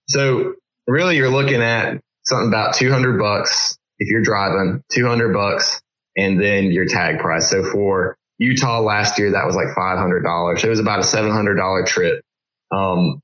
[0.07, 0.55] So
[0.87, 5.81] really you're looking at something about 200 bucks if you're driving 200 bucks
[6.17, 7.49] and then your tag price.
[7.49, 10.63] So for Utah last year, that was like $500.
[10.63, 12.23] It was about a $700 trip.
[12.71, 13.21] Um,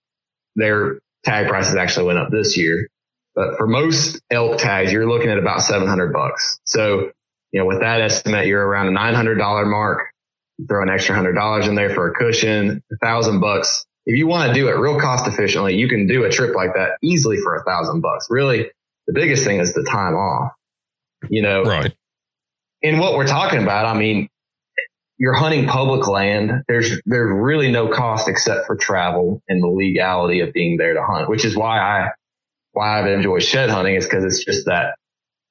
[0.58, 2.90] their tag prices actually went up this year,
[3.36, 6.60] but for most elk tags, you're looking at about 700 bucks.
[6.66, 7.12] So,
[7.52, 10.10] you know, with that estimate, you're around a $900 mark.
[10.58, 13.86] You throw an extra hundred dollars in there for a cushion, a thousand bucks.
[14.08, 16.74] If you want to do it real cost efficiently, you can do a trip like
[16.74, 18.26] that easily for a thousand bucks.
[18.32, 18.72] Really,
[19.06, 20.54] the biggest thing is the time off.
[21.30, 21.96] You know, right.
[22.82, 24.30] In what we're talking about, I mean,
[25.18, 26.64] you're hunting public land.
[26.68, 31.04] There's there's really no cost except for travel and the legality of being there to
[31.04, 32.10] hunt, which is why I
[32.74, 34.96] why I've enjoyed shed hunting is because it's just that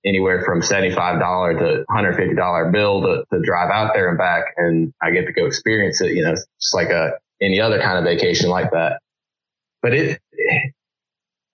[0.04, 4.08] anywhere from seventy five dollar to hundred fifty dollar bill to, to drive out there
[4.08, 6.12] and back, and I get to go experience it.
[6.12, 9.00] You know, just like a any other kind of vacation like that.
[9.82, 10.20] But it,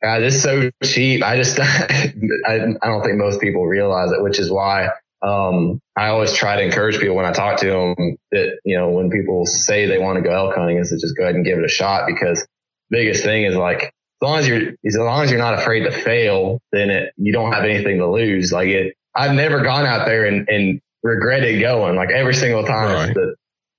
[0.03, 1.23] it's so cheap.
[1.23, 2.13] I just I,
[2.47, 4.89] I don't think most people realize it, which is why
[5.23, 8.91] um, I always try to encourage people when I talk to them that, you know,
[8.91, 11.45] when people say they want to go elk hunting is to just go ahead and
[11.45, 12.47] give it a shot because
[12.91, 15.93] biggest thing is like, as long as you're, as long as you're not afraid to
[15.93, 18.53] fail, then it, you don't have anything to lose.
[18.53, 22.93] Like it, I've never gone out there and, and regretted going like every single time.
[22.93, 23.09] Right.
[23.09, 23.35] It's, the,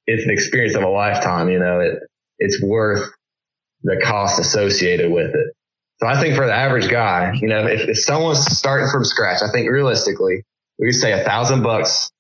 [0.08, 2.00] it's an experience of a lifetime, you know, it,
[2.40, 3.10] it's worth
[3.84, 5.54] the cost associated with it.
[6.00, 9.42] So I think for the average guy, you know, if, if someone's starting from scratch,
[9.42, 10.44] I think realistically,
[10.84, 12.12] we could say a thousand bucks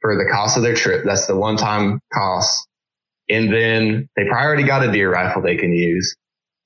[0.00, 1.04] for the cost of their trip.
[1.04, 2.68] That's the one time cost.
[3.28, 6.14] And then they probably already got a deer rifle they can use.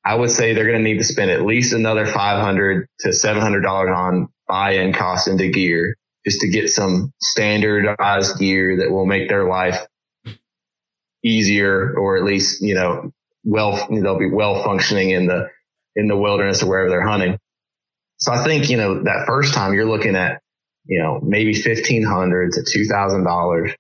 [0.05, 3.97] I would say they're going to need to spend at least another 500 to $700
[3.97, 9.31] on buy in cost into gear just to get some standardized gear that will make
[9.31, 9.87] their life
[11.25, 13.13] easier or at least, you know,
[13.45, 15.49] well, they'll be well functioning in the,
[15.97, 17.39] in the wilderness or wherever they're hunting.
[18.19, 20.43] So I think, you know, that first time you're looking at
[20.87, 23.73] you know, maybe fifteen hundred to two thousand dollars.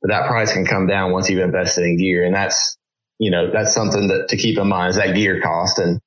[0.00, 2.24] But that price can come down once you've invested in gear.
[2.24, 2.76] And that's,
[3.18, 5.78] you know, that's something that to keep in mind is that gear cost.
[5.78, 6.00] And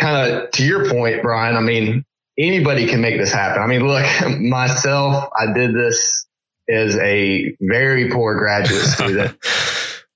[0.00, 2.04] kind of to your point, Brian, I mean,
[2.38, 3.62] anybody can make this happen.
[3.62, 4.06] I mean, look,
[4.40, 6.26] myself, I did this
[6.68, 9.36] as a very poor graduate student.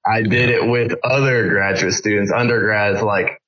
[0.07, 3.42] I did it with other graduate students, undergrads, like,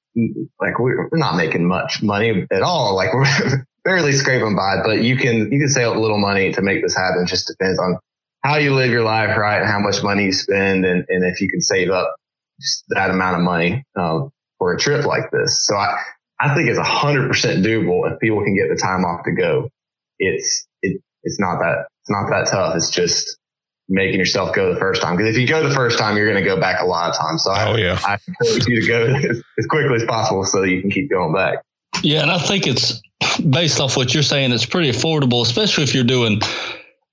[0.61, 2.97] like we're not making much money at all.
[2.97, 6.63] Like we're, barely scraping by, but you can you can save a little money to
[6.63, 7.23] make this happen.
[7.23, 7.99] It just depends on
[8.45, 9.65] how you live your life, right?
[9.65, 12.15] How much money you spend, and, and if you can save up
[12.61, 15.67] just that amount of money um, for a trip like this.
[15.67, 15.99] So I
[16.39, 19.71] I think it's hundred percent doable if people can get the time off to go.
[20.19, 22.77] It's it it's not that it's not that tough.
[22.77, 23.39] It's just
[23.89, 25.17] making yourself go the first time.
[25.17, 27.17] Because if you go the first time, you're going to go back a lot of
[27.17, 27.45] times.
[27.45, 27.99] So oh, I, yeah.
[28.05, 29.15] I encourage you to go
[29.59, 31.65] as quickly as possible so you can keep going back.
[32.03, 33.01] Yeah, and I think it's
[33.51, 36.41] based off what you're saying, it's pretty affordable, especially if you're doing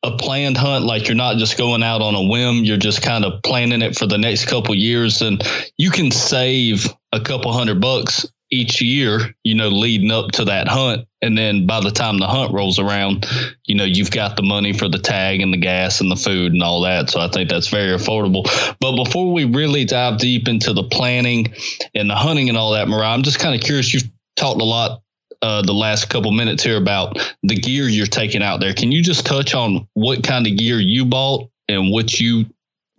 [0.04, 0.86] a planned hunt.
[0.86, 3.98] Like you're not just going out on a whim, you're just kind of planning it
[3.98, 5.42] for the next couple years, and
[5.78, 10.68] you can save a couple hundred bucks each year, you know, leading up to that
[10.68, 11.08] hunt.
[11.22, 13.26] And then by the time the hunt rolls around,
[13.66, 16.54] you know, you've got the money for the tag and the gas and the food
[16.54, 17.10] and all that.
[17.10, 18.46] So I think that's very affordable.
[18.80, 21.54] But before we really dive deep into the planning
[21.96, 23.92] and the hunting and all that, Mariah, I'm just kind of curious.
[23.94, 25.02] You've talked a lot
[25.42, 28.74] uh, the last couple minutes here about the gear you're taking out there.
[28.74, 32.46] Can you just touch on what kind of gear you bought and what you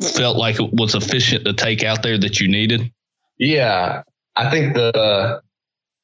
[0.00, 2.92] felt like it was efficient to take out there that you needed?
[3.38, 4.02] Yeah,
[4.34, 5.42] I think the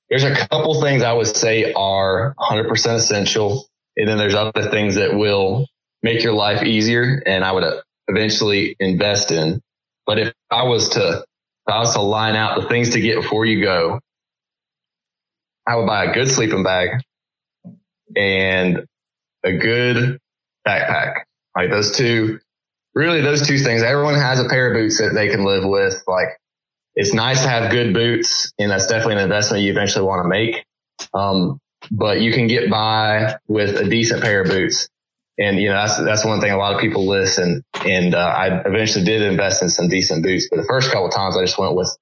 [0.09, 3.66] there's a couple things I would say are 100% essential,
[3.97, 5.66] and then there's other things that will
[6.03, 7.64] make your life easier, and I would
[8.09, 9.62] eventually invest in.
[10.07, 11.25] But if I was to
[11.66, 14.01] if I was to line out the things to get before you go,
[15.66, 17.03] I would buy a good sleeping bag
[18.16, 18.87] and
[19.44, 20.18] a good
[20.66, 21.22] backpack.
[21.57, 22.40] Like those two,
[22.94, 23.83] really those two things.
[23.83, 26.03] Everyone has a pair of boots that they can live with.
[26.07, 26.29] Like
[26.94, 30.29] it's nice to have good boots and that's definitely an investment you eventually want to
[30.29, 30.64] make.
[31.14, 31.59] Um,
[31.90, 34.88] but you can get by with a decent pair of boots.
[35.38, 37.38] And, you know, that's, that's one thing a lot of people list.
[37.38, 41.07] And, and, uh, I eventually did invest in some decent boots, but the first couple
[41.07, 41.96] of times I just went with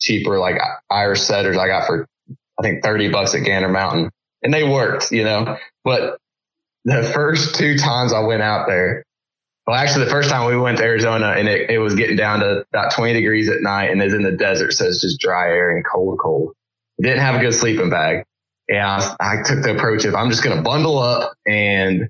[0.00, 0.56] cheaper, like
[0.90, 2.06] Irish setters I got for,
[2.58, 4.10] I think 30 bucks at Gander Mountain
[4.42, 6.18] and they worked, you know, but
[6.84, 9.04] the first two times I went out there,
[9.66, 12.40] well, actually, the first time we went to Arizona and it, it was getting down
[12.40, 14.72] to about 20 degrees at night and it's in the desert.
[14.72, 16.54] So it's just dry air and cold, cold.
[17.00, 18.24] Didn't have a good sleeping bag.
[18.68, 22.08] And I, I took the approach of I'm just going to bundle up and,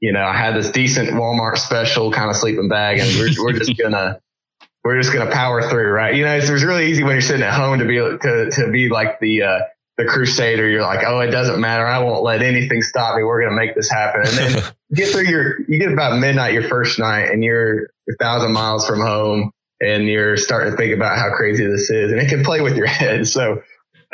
[0.00, 3.52] you know, I had this decent Walmart special kind of sleeping bag and we're, we're
[3.52, 4.18] just going to,
[4.84, 6.14] we're just going to power through, right?
[6.14, 8.70] You know, it's, it's really easy when you're sitting at home to be, to, to
[8.70, 9.58] be like the, uh,
[9.98, 11.84] the crusader, you're like, oh, it doesn't matter.
[11.84, 13.24] I won't let anything stop me.
[13.24, 14.22] We're going to make this happen.
[14.24, 14.62] And then
[14.94, 18.86] get through your, you get about midnight your first night and you're a thousand miles
[18.86, 22.44] from home and you're starting to think about how crazy this is and it can
[22.44, 23.26] play with your head.
[23.26, 23.62] So,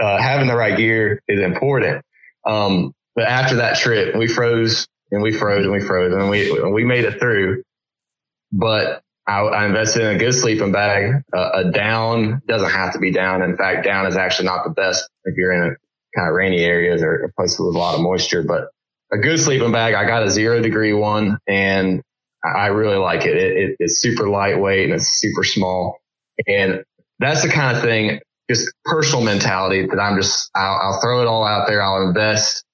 [0.00, 2.02] uh, having the right gear is important.
[2.46, 6.50] Um, but after that trip, we froze and we froze and we froze and we,
[6.72, 7.62] we made it through.
[8.50, 11.22] But I, I invested in a good sleeping bag.
[11.32, 13.42] Uh, a down doesn't have to be down.
[13.42, 15.76] In fact, down is actually not the best if you're in a
[16.16, 18.42] kind of rainy areas or places with a lot of moisture.
[18.42, 18.68] But
[19.12, 22.02] a good sleeping bag, I got a zero degree one, and
[22.44, 23.36] I really like it.
[23.36, 25.98] it, it it's super lightweight and it's super small,
[26.46, 26.84] and
[27.18, 31.26] that's the kind of thing, just personal mentality that I'm just I'll, I'll throw it
[31.26, 31.82] all out there.
[31.82, 32.64] I'll invest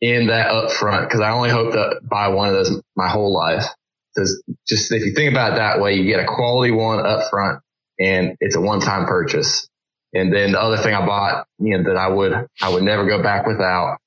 [0.00, 3.32] in that up front because I only hope to buy one of those my whole
[3.32, 3.64] life.
[4.14, 7.30] Because just if you think about it that way, you get a quality one up
[7.30, 7.60] front
[7.98, 9.68] and it's a one time purchase.
[10.14, 13.06] And then the other thing I bought, you know, that I would, I would never
[13.06, 13.98] go back without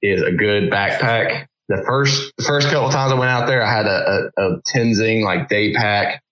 [0.00, 1.46] is a good backpack.
[1.68, 4.62] The first, the first couple times I went out there, I had a, a, a
[4.62, 6.22] Tenzing like day pack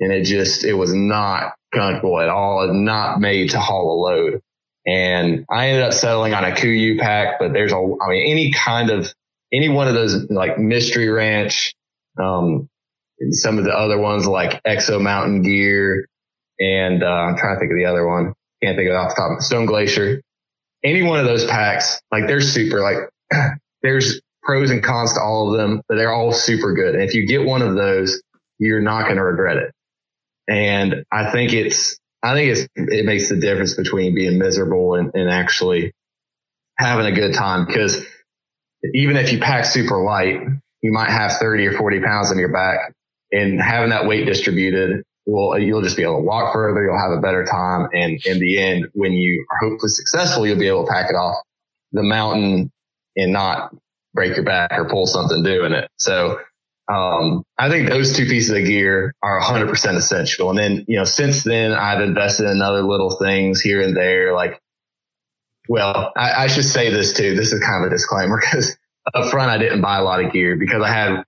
[0.00, 2.64] and it just, it was not comfortable at all.
[2.64, 4.40] It's not made to haul a load.
[4.86, 8.52] And I ended up settling on a KUIU pack, but there's a, I mean, any
[8.52, 9.12] kind of,
[9.52, 11.74] any one of those like mystery ranch
[12.18, 12.68] um,
[13.30, 16.06] some of the other ones like Exo Mountain Gear,
[16.58, 18.34] and uh, I'm trying to think of the other one.
[18.62, 19.40] Can't think of it off the top.
[19.40, 20.22] Stone Glacier.
[20.84, 22.80] Any one of those packs, like they're super.
[22.80, 22.96] Like
[23.82, 26.94] there's pros and cons to all of them, but they're all super good.
[26.94, 28.22] And if you get one of those,
[28.58, 29.72] you're not going to regret it.
[30.48, 35.10] And I think it's, I think it's, it makes the difference between being miserable and,
[35.14, 35.92] and actually
[36.78, 38.04] having a good time because
[38.94, 40.40] even if you pack super light,
[40.86, 42.94] you might have 30 or 40 pounds on your back
[43.32, 46.84] and having that weight distributed well, you'll just be able to walk further.
[46.84, 47.88] You'll have a better time.
[47.92, 51.14] And in the end, when you are hopefully successful, you'll be able to pack it
[51.14, 51.42] off
[51.92, 52.70] the mountain
[53.16, 53.74] and not
[54.14, 55.90] break your back or pull something doing it.
[55.98, 56.38] So,
[56.88, 60.50] um, I think those two pieces of gear are 100% essential.
[60.50, 64.32] And then, you know, since then I've invested in other little things here and there.
[64.32, 64.60] Like,
[65.68, 67.34] well, I, I should say this too.
[67.34, 68.76] This is kind of a disclaimer because
[69.14, 71.24] up front, I didn't buy a lot of gear because I had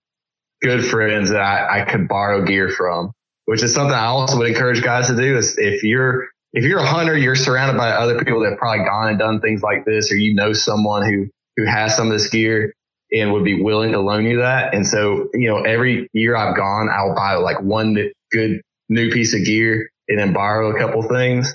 [0.62, 3.12] good friends that I, I could borrow gear from,
[3.45, 6.81] which is something I also would encourage guys to do is if you're, if you're
[6.81, 9.85] a hunter, you're surrounded by other people that have probably gone and done things like
[9.85, 12.73] this, or you know someone who, who has some of this gear
[13.12, 14.75] and would be willing to loan you that.
[14.75, 17.97] And so, you know, every year I've gone, I'll buy like one
[18.31, 21.55] good new piece of gear and then borrow a couple things.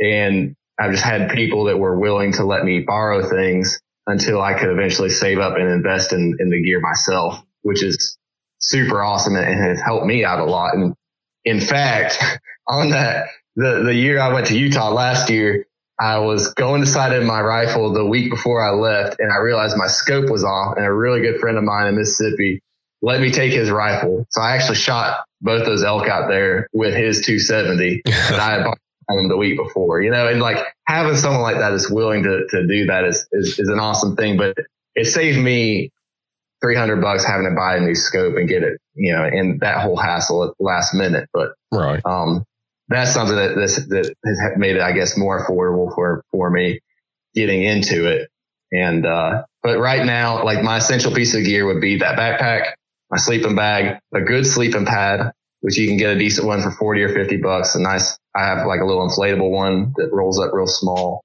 [0.00, 4.58] And I've just had people that were willing to let me borrow things until I
[4.58, 8.18] could eventually save up and invest in, in the gear myself, which is
[8.58, 10.74] super awesome and has helped me out a lot.
[10.74, 10.94] And
[11.44, 12.22] in fact,
[12.68, 13.26] on that,
[13.56, 15.66] the, the year I went to Utah last year,
[15.98, 19.36] I was going to sight in my rifle the week before I left and I
[19.36, 22.60] realized my scope was off and a really good friend of mine in Mississippi
[23.04, 24.26] let me take his rifle.
[24.30, 28.64] So I actually shot both those elk out there with his 270 that I had
[28.64, 28.78] bought
[29.08, 32.86] the week before, you know, and like having someone like that's willing to, to do
[32.86, 34.56] that is, is, is an awesome thing, but
[34.94, 35.90] it saved me
[36.62, 39.82] 300 bucks having to buy a new scope and get it, you know, and that
[39.82, 41.28] whole hassle at the last minute.
[41.32, 42.00] But, right.
[42.04, 42.44] Um,
[42.88, 46.80] that's something that this, that has made it, I guess, more affordable for, for me
[47.34, 48.28] getting into it.
[48.72, 52.72] And, uh, but right now, like my essential piece of gear would be that backpack,
[53.10, 55.32] my sleeping bag, a good sleeping pad,
[55.64, 57.74] which you can get a decent one for 40 or 50 bucks.
[57.74, 61.24] A nice, I have like a little inflatable one that rolls up real small.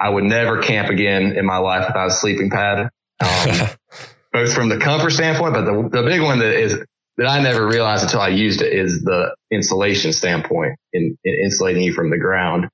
[0.00, 2.90] I would never camp again in my life without a sleeping pad.
[3.20, 3.68] Um,
[4.32, 6.76] both from the comfort standpoint, but the, the big one that is
[7.18, 11.84] that I never realized until I used it is the insulation standpoint in, in insulating
[11.84, 12.66] you from the ground.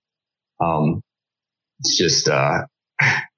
[0.58, 1.02] Um,
[1.80, 2.64] it's just, uh,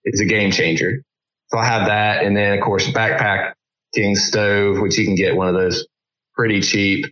[0.04, 1.02] it's a game changer.
[1.48, 2.22] So I have that.
[2.22, 3.54] And then of course, backpack
[3.92, 5.84] king stove, which you can get one of those
[6.36, 7.06] pretty cheap.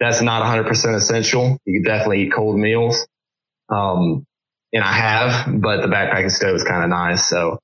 [0.00, 1.58] That's not 100% essential.
[1.64, 3.06] You can definitely eat cold meals.
[3.68, 4.24] Um,
[4.72, 7.28] and I have, but the backpacking stove is kind of nice.
[7.28, 7.58] So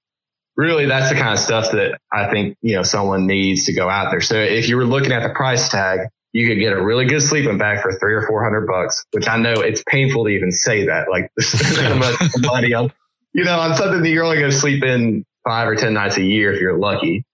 [0.56, 3.88] really that's the kind of stuff that I think, you know, someone needs to go
[3.88, 4.20] out there.
[4.20, 6.00] So if you were looking at the price tag,
[6.32, 9.26] you could get a really good sleeping bag for three or four hundred bucks, which
[9.26, 11.08] I know it's painful to even say that.
[11.10, 12.92] Like that much money on,
[13.32, 16.16] you know, on something that you're only going to sleep in five or 10 nights
[16.16, 17.24] a year if you're lucky,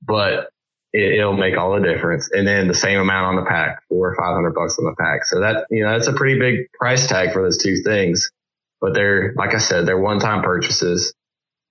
[0.00, 0.48] but
[0.92, 2.30] it, will make all the difference.
[2.32, 5.24] And then the same amount on the pack, four or 500 bucks on the pack.
[5.24, 8.30] So that, you know, that's a pretty big price tag for those two things,
[8.80, 11.14] but they're, like I said, they're one time purchases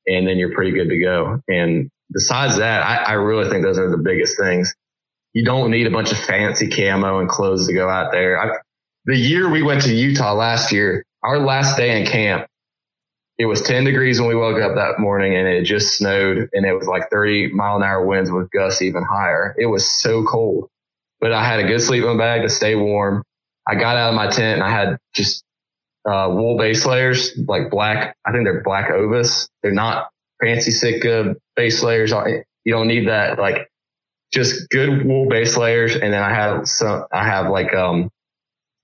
[0.06, 1.42] and then you're pretty good to go.
[1.48, 4.74] And besides that, I, I really think those are the biggest things.
[5.34, 8.40] You don't need a bunch of fancy camo and clothes to go out there.
[8.42, 8.58] I,
[9.06, 12.48] the year we went to Utah last year, our last day in camp,
[13.38, 16.66] it was 10 degrees when we woke up that morning and it just snowed and
[16.66, 19.56] it was like 30 mile an hour winds with gusts even higher.
[19.60, 20.70] It was so cold,
[21.20, 23.24] but I had a good sleeping bag to stay warm.
[23.68, 25.44] I got out of my tent and I had just
[26.10, 28.16] uh, wool base layers, like black.
[28.26, 29.48] I think they're black Ovis.
[29.62, 30.10] They're not
[30.42, 32.12] fancy Sitka base layers.
[32.12, 33.38] You don't need that.
[33.38, 33.70] Like
[34.34, 35.96] just good wool base layers.
[35.96, 38.10] And then I have some, I have like, um,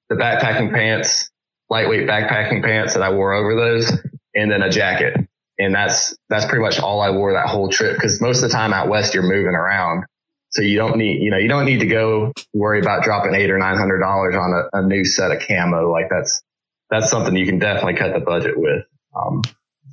[0.09, 1.31] the backpacking pants,
[1.69, 3.91] lightweight backpacking pants that I wore over those
[4.35, 5.17] and then a jacket.
[5.59, 7.99] And that's, that's pretty much all I wore that whole trip.
[7.99, 10.05] Cause most of the time out west, you're moving around.
[10.51, 13.49] So you don't need, you know, you don't need to go worry about dropping eight
[13.49, 15.91] or nine hundred dollars on a, a new set of camo.
[15.91, 16.41] Like that's,
[16.89, 18.83] that's something you can definitely cut the budget with.
[19.15, 19.41] Um,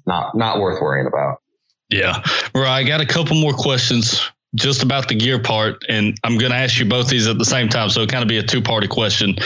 [0.07, 1.39] not not worth worrying about.
[1.89, 2.23] Yeah,
[2.55, 2.77] right.
[2.77, 6.57] I got a couple more questions just about the gear part, and I'm going to
[6.57, 8.61] ask you both these at the same time, so it kind of be a two
[8.61, 9.37] party question.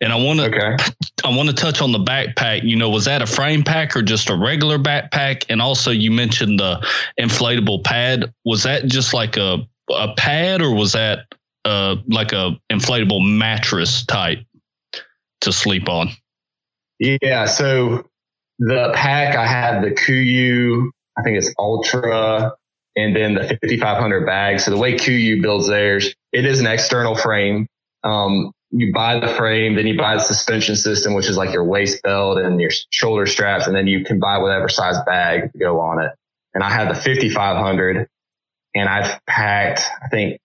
[0.00, 0.76] And I want to okay.
[1.24, 2.62] I want to touch on the backpack.
[2.64, 5.44] You know, was that a frame pack or just a regular backpack?
[5.48, 6.86] And also, you mentioned the
[7.20, 8.32] inflatable pad.
[8.44, 9.58] Was that just like a
[9.90, 11.26] a pad, or was that
[11.64, 14.38] uh, like a inflatable mattress type
[15.42, 16.08] to sleep on?
[16.98, 17.44] Yeah.
[17.46, 18.08] So
[18.58, 22.52] the pack, I had the Kuiu, I think it's Ultra,
[22.96, 24.60] and then the 5500 bag.
[24.60, 27.66] So the way Kuiu builds theirs, it is an external frame.
[28.02, 31.64] Um, you buy the frame, then you buy the suspension system, which is like your
[31.64, 35.58] waist belt and your shoulder straps, and then you can buy whatever size bag to
[35.58, 36.10] go on it.
[36.54, 38.08] And I had the 5500
[38.74, 40.40] and I've packed, I think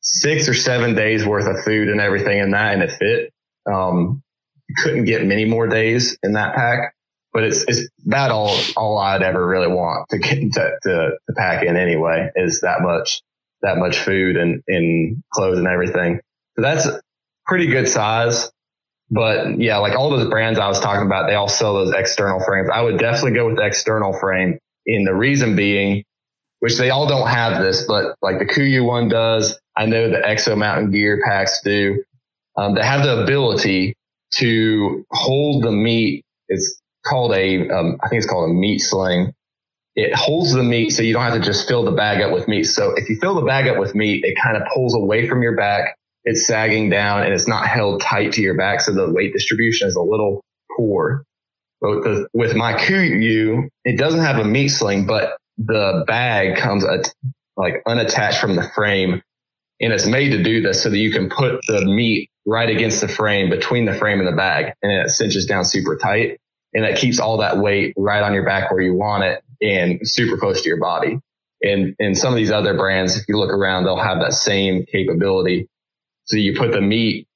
[0.00, 3.32] six or seven days worth of food and everything in that and it fit.
[3.70, 4.22] Um,
[4.78, 6.94] couldn't get many more days in that pack,
[7.36, 11.34] but it's, it's about all, all I'd ever really want to get to, to, to
[11.36, 13.20] pack in anyway is that much,
[13.60, 16.20] that much food and, and clothes and everything.
[16.54, 16.88] So that's
[17.44, 18.50] pretty good size.
[19.10, 22.40] But yeah, like all those brands I was talking about, they all sell those external
[22.42, 22.70] frames.
[22.72, 24.58] I would definitely go with the external frame.
[24.86, 26.04] In the reason being,
[26.60, 29.60] which they all don't have this, but like the Kuiu one does.
[29.76, 32.02] I know the Exo Mountain Gear packs do.
[32.56, 33.94] Um, they have the ability
[34.36, 36.24] to hold the meat.
[36.48, 39.32] It's called a, um, I think it's called a meat sling.
[39.94, 42.48] It holds the meat so you don't have to just fill the bag up with
[42.48, 42.64] meat.
[42.64, 45.42] So if you fill the bag up with meat, it kind of pulls away from
[45.42, 45.96] your back.
[46.24, 48.80] It's sagging down and it's not held tight to your back.
[48.80, 50.44] So the weight distribution is a little
[50.76, 51.24] poor.
[51.80, 56.84] But the, with my Kuiu, it doesn't have a meat sling, but the bag comes
[56.84, 57.12] at,
[57.56, 59.22] like unattached from the frame
[59.80, 63.00] and it's made to do this so that you can put the meat right against
[63.00, 66.38] the frame between the frame and the bag and it cinches down super tight
[66.76, 70.06] and that keeps all that weight right on your back where you want it and
[70.06, 71.18] super close to your body.
[71.62, 74.84] And, and some of these other brands, if you look around, they'll have that same
[74.84, 75.70] capability.
[76.26, 77.26] So you put the meat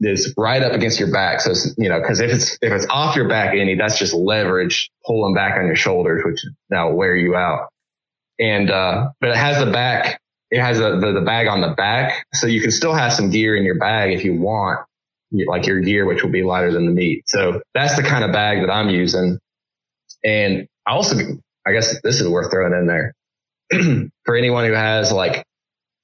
[0.00, 1.40] is right up against your back.
[1.40, 4.90] So, you know, cause if it's, if it's off your back any, that's just leverage
[5.06, 7.68] pulling back on your shoulders, which now wear you out.
[8.40, 10.20] And, uh, but it has the back
[10.54, 12.26] it has a, the, the bag on the back.
[12.32, 14.86] So you can still have some gear in your bag if you want,
[15.46, 17.24] like your gear, which will be lighter than the meat.
[17.26, 19.38] So that's the kind of bag that I'm using.
[20.24, 21.16] And I also,
[21.66, 23.14] I guess this is worth throwing in there
[24.24, 25.44] for anyone who has like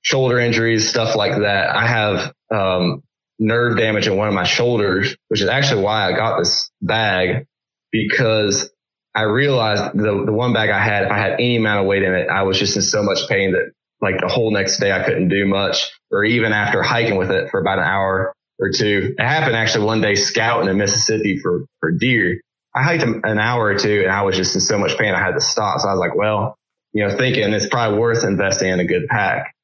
[0.02, 1.74] shoulder injuries, stuff like that.
[1.74, 3.02] I have, um,
[3.40, 7.46] nerve damage in one of my shoulders, which is actually why I got this bag
[7.90, 8.70] because
[9.14, 12.02] I realized the, the one bag I had, if I had any amount of weight
[12.02, 14.92] in it, I was just in so much pain that like the whole next day
[14.92, 18.70] I couldn't do much or even after hiking with it for about an hour or
[18.70, 19.14] two.
[19.18, 22.40] It happened actually one day scouting in Mississippi for, for deer.
[22.74, 25.18] I hiked an hour or two and I was just in so much pain I
[25.18, 25.80] had to stop.
[25.80, 26.56] So I was like, well,
[26.92, 29.54] you know, thinking it's probably worth investing in a good pack.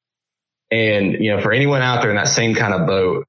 [0.71, 3.25] And, you know, for anyone out there in that same kind of boat,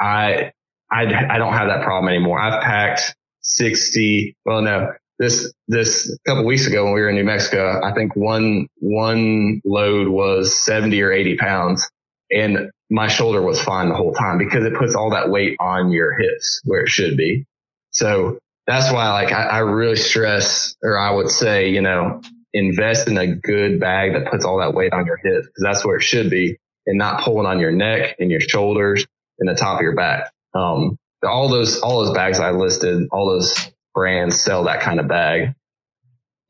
[0.00, 0.52] I,
[0.90, 2.40] I, I don't have that problem anymore.
[2.40, 4.34] I've packed 60.
[4.44, 8.16] Well, no, this, this couple weeks ago when we were in New Mexico, I think
[8.16, 11.88] one, one load was 70 or 80 pounds
[12.30, 15.90] and my shoulder was fine the whole time because it puts all that weight on
[15.90, 17.44] your hips where it should be.
[17.90, 22.20] So that's why like I, I really stress or I would say, you know,
[22.52, 25.84] invest in a good bag that puts all that weight on your hips because that's
[25.84, 29.06] where it should be and not pulling on your neck and your shoulders
[29.38, 30.32] and the top of your back.
[30.54, 35.08] Um, all those, all those bags I listed, all those brands sell that kind of
[35.08, 35.54] bag.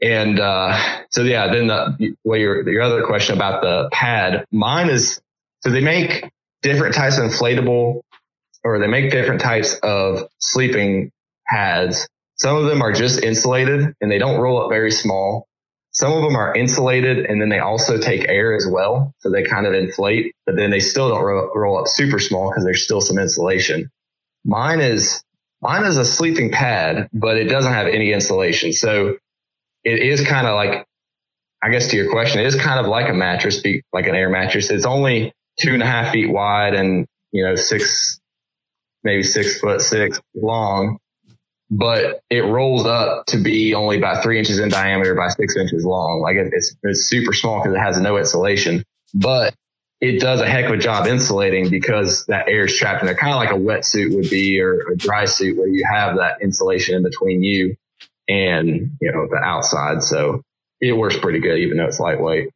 [0.03, 0.79] And, uh,
[1.11, 5.21] so yeah, then the, well, your, your other question about the pad, mine is,
[5.67, 6.31] so they make
[6.63, 8.03] different types of inflatable
[8.63, 11.11] or they make different types of sleeping
[11.45, 12.07] pads.
[12.37, 15.49] Some of them are just insulated and they don't roll up very small.
[15.91, 19.13] Some of them are insulated and then they also take air as well.
[19.19, 22.49] So they kind of inflate, but then they still don't roll, roll up super small
[22.49, 23.91] because there's still some insulation.
[24.45, 25.25] Mine is,
[25.61, 28.73] mine is a sleeping pad, but it doesn't have any insulation.
[28.73, 29.17] So
[29.83, 30.87] it is kind of like,
[31.61, 33.61] I guess to your question, it is kind of like a mattress,
[33.93, 34.71] like an air mattress.
[34.71, 38.21] It's only two and a half feet wide and, you know, six,
[39.05, 40.99] maybe six foot six long
[41.71, 45.85] but it rolls up to be only about three inches in diameter by six inches
[45.85, 46.21] long.
[46.21, 48.85] Like it's, it's super small because it has no insulation,
[49.15, 49.55] but
[50.01, 53.17] it does a heck of a job insulating because that air is trapped in there,
[53.17, 56.41] kind of like a wetsuit would be or a dry suit where you have that
[56.43, 57.75] insulation in between you
[58.29, 60.03] and, you know, the outside.
[60.03, 60.43] So
[60.81, 62.51] it works pretty good, even though it's lightweight.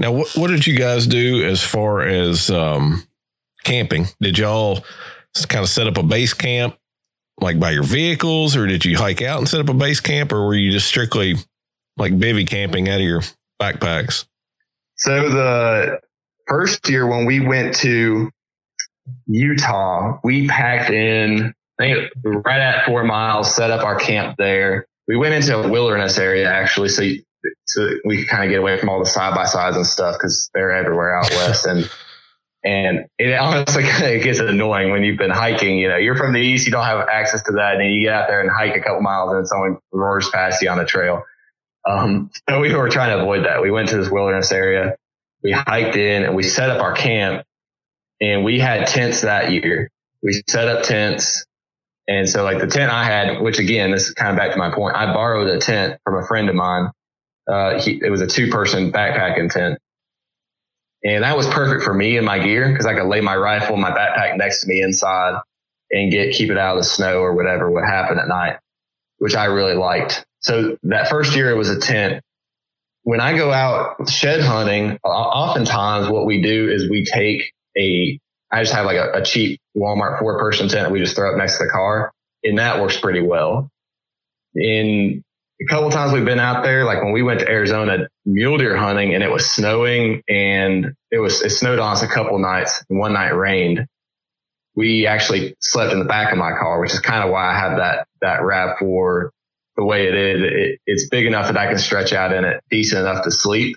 [0.00, 3.04] Now, what, what did you guys do as far as, um,
[3.64, 4.06] camping?
[4.20, 4.84] Did y'all
[5.48, 6.76] kind of set up a base camp
[7.40, 10.32] like by your vehicles, or did you hike out and set up a base camp,
[10.32, 11.36] or were you just strictly
[11.96, 13.22] like bivy camping out of your
[13.60, 14.26] backpacks?
[14.96, 16.00] So the
[16.46, 18.30] first year when we went to
[19.26, 24.86] Utah, we packed in, I think right at four miles, set up our camp there.
[25.08, 27.02] We went into a wilderness area actually, so
[27.66, 30.50] so we kind of get away from all the side by sides and stuff because
[30.54, 31.90] they're everywhere out west and.
[32.62, 35.78] And it honestly kind of gets annoying when you've been hiking.
[35.78, 38.12] You know, you're from the east, you don't have access to that, and you get
[38.12, 41.22] out there and hike a couple miles, and someone roars past you on the trail.
[41.88, 43.62] Um, so we were trying to avoid that.
[43.62, 44.96] We went to this wilderness area,
[45.42, 47.44] we hiked in, and we set up our camp.
[48.20, 49.90] And we had tents that year.
[50.22, 51.46] We set up tents.
[52.06, 54.58] And so like the tent I had, which again, this is kind of back to
[54.58, 54.96] my point.
[54.96, 56.90] I borrowed a tent from a friend of mine.
[57.48, 59.78] Uh, he, it was a two person backpacking tent.
[61.02, 63.76] And that was perfect for me and my gear because I could lay my rifle
[63.76, 65.40] my backpack next to me inside
[65.90, 68.58] and get, keep it out of the snow or whatever would happen at night,
[69.18, 70.24] which I really liked.
[70.40, 72.22] So that first year it was a tent.
[73.02, 78.20] When I go out shed hunting, oftentimes what we do is we take a,
[78.52, 81.32] I just have like a, a cheap Walmart four person tent that we just throw
[81.32, 82.12] up next to the car
[82.44, 83.70] and that works pretty well.
[84.54, 85.22] In
[85.60, 88.76] a couple times we've been out there, like when we went to Arizona mule deer
[88.76, 92.82] hunting and it was snowing and it was, it snowed on us a couple nights
[92.88, 93.86] and one night rained.
[94.74, 97.58] We actually slept in the back of my car, which is kind of why I
[97.58, 99.30] have that, that RAV4
[99.76, 100.42] the way it is.
[100.42, 103.76] It, it's big enough that I can stretch out in it decent enough to sleep.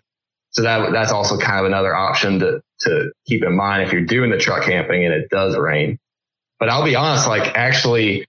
[0.52, 4.06] So that, that's also kind of another option to, to keep in mind if you're
[4.06, 5.98] doing the truck camping and it does rain.
[6.60, 8.26] But I'll be honest, like actually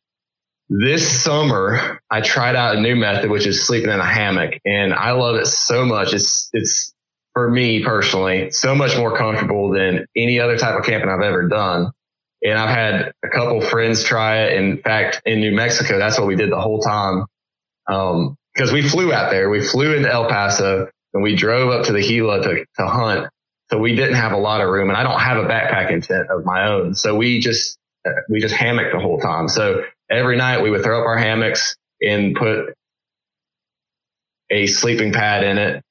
[0.69, 4.95] this summer, I tried out a new method, which is sleeping in a hammock, and
[4.95, 6.15] I love it so much.
[6.15, 6.95] It's it's
[7.35, 11.49] for me personally so much more comfortable than any other type of camping I've ever
[11.49, 11.91] done.
[12.43, 14.59] And I've had a couple friends try it.
[14.59, 17.27] In fact, in New Mexico, that's what we did the whole time.
[17.91, 19.51] Um, cause we flew out there.
[19.51, 23.29] We flew into El Paso and we drove up to the Gila to, to hunt.
[23.71, 26.29] So we didn't have a lot of room and I don't have a backpacking tent
[26.31, 26.95] of my own.
[26.95, 27.79] So we just,
[28.29, 29.49] we just hammocked the whole time.
[29.49, 32.75] So every night we would throw up our hammocks and put
[34.51, 35.83] a sleeping pad in it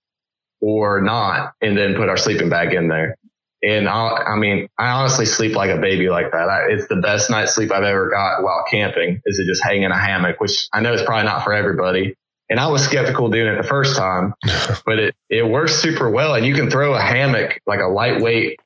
[0.61, 3.17] or not, and then put our sleeping bag in there.
[3.63, 6.49] And I, I mean, I honestly sleep like a baby like that.
[6.49, 9.83] I, it's the best night's sleep I've ever got while camping is to just hang
[9.83, 12.15] in a hammock, which I know is probably not for everybody.
[12.49, 14.33] And I was skeptical doing it the first time,
[14.85, 16.35] but it, it works super well.
[16.35, 18.59] And you can throw a hammock, like a lightweight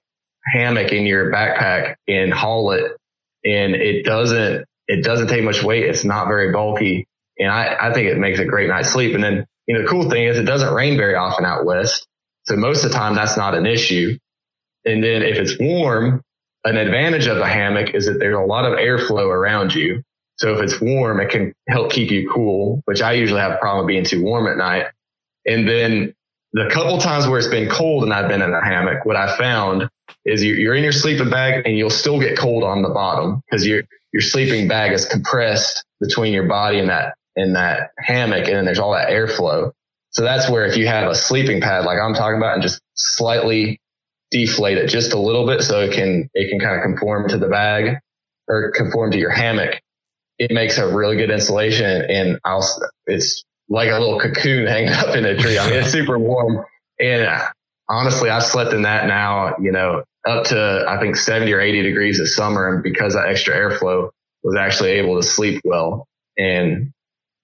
[0.51, 2.91] hammock in your backpack and haul it.
[3.45, 5.83] And it doesn't, it doesn't take much weight.
[5.83, 7.07] It's not very bulky.
[7.39, 9.13] And I, I think it makes a great night's sleep.
[9.13, 12.07] And then, you know, the cool thing is it doesn't rain very often out west.
[12.45, 14.17] So most of the time that's not an issue.
[14.85, 16.21] And then if it's warm,
[16.63, 20.01] an advantage of a hammock is that there's a lot of airflow around you.
[20.37, 23.57] So if it's warm, it can help keep you cool, which I usually have a
[23.57, 24.87] problem being too warm at night.
[25.45, 26.13] And then
[26.57, 29.37] the couple times where it's been cold and I've been in a hammock, what I
[29.37, 29.89] found
[30.25, 33.65] is you're in your sleeping bag and you'll still get cold on the bottom because
[33.65, 33.83] your
[34.13, 38.65] your sleeping bag is compressed between your body and that in that hammock, and then
[38.65, 39.71] there's all that airflow.
[40.09, 42.81] So that's where if you have a sleeping pad like I'm talking about and just
[42.95, 43.79] slightly
[44.31, 47.37] deflate it just a little bit so it can it can kind of conform to
[47.37, 47.97] the bag
[48.47, 49.81] or conform to your hammock,
[50.39, 52.67] it makes a really good insulation and I'll
[53.05, 55.57] it's like a little cocoon hanging up in a tree.
[55.57, 56.65] I mean it's super warm
[56.99, 57.47] and uh,
[57.89, 61.83] honestly I've slept in that now, you know, up to I think 70 or 80
[61.83, 64.09] degrees this summer and because that extra airflow
[64.43, 66.07] was actually able to sleep well
[66.37, 66.93] and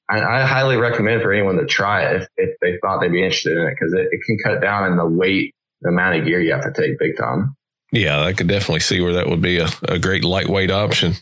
[0.10, 3.24] I, I, highly recommend for anyone to try it if, if they thought they'd be
[3.24, 6.26] interested in it because it, it can cut down in the weight, the amount of
[6.26, 7.56] gear you have to take big time.
[7.92, 11.14] Yeah, I could definitely see where that would be a, a great lightweight option.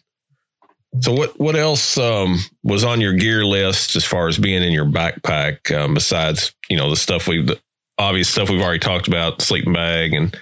[0.99, 4.73] So what what else um, was on your gear list as far as being in
[4.73, 7.59] your backpack um, besides you know the stuff we the
[7.97, 10.37] obvious stuff we've already talked about sleeping bag and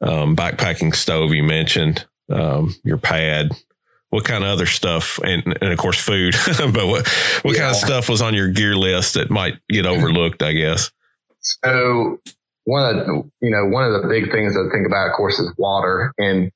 [0.00, 3.52] um, backpacking stove you mentioned um, your pad.
[4.10, 7.08] What kind of other stuff and, and of course food but what
[7.42, 7.62] what yeah.
[7.62, 10.90] kind of stuff was on your gear list that might get overlooked i guess?
[11.40, 12.20] So
[12.64, 15.38] one of the, you know one of the big things to think about of course
[15.38, 16.12] is water.
[16.18, 16.50] And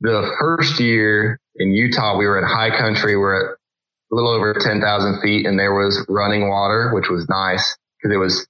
[0.00, 3.56] the first year in utah we were in high country we we're at
[4.10, 8.18] a little over 10,000 feet and there was running water which was nice because it
[8.18, 8.46] was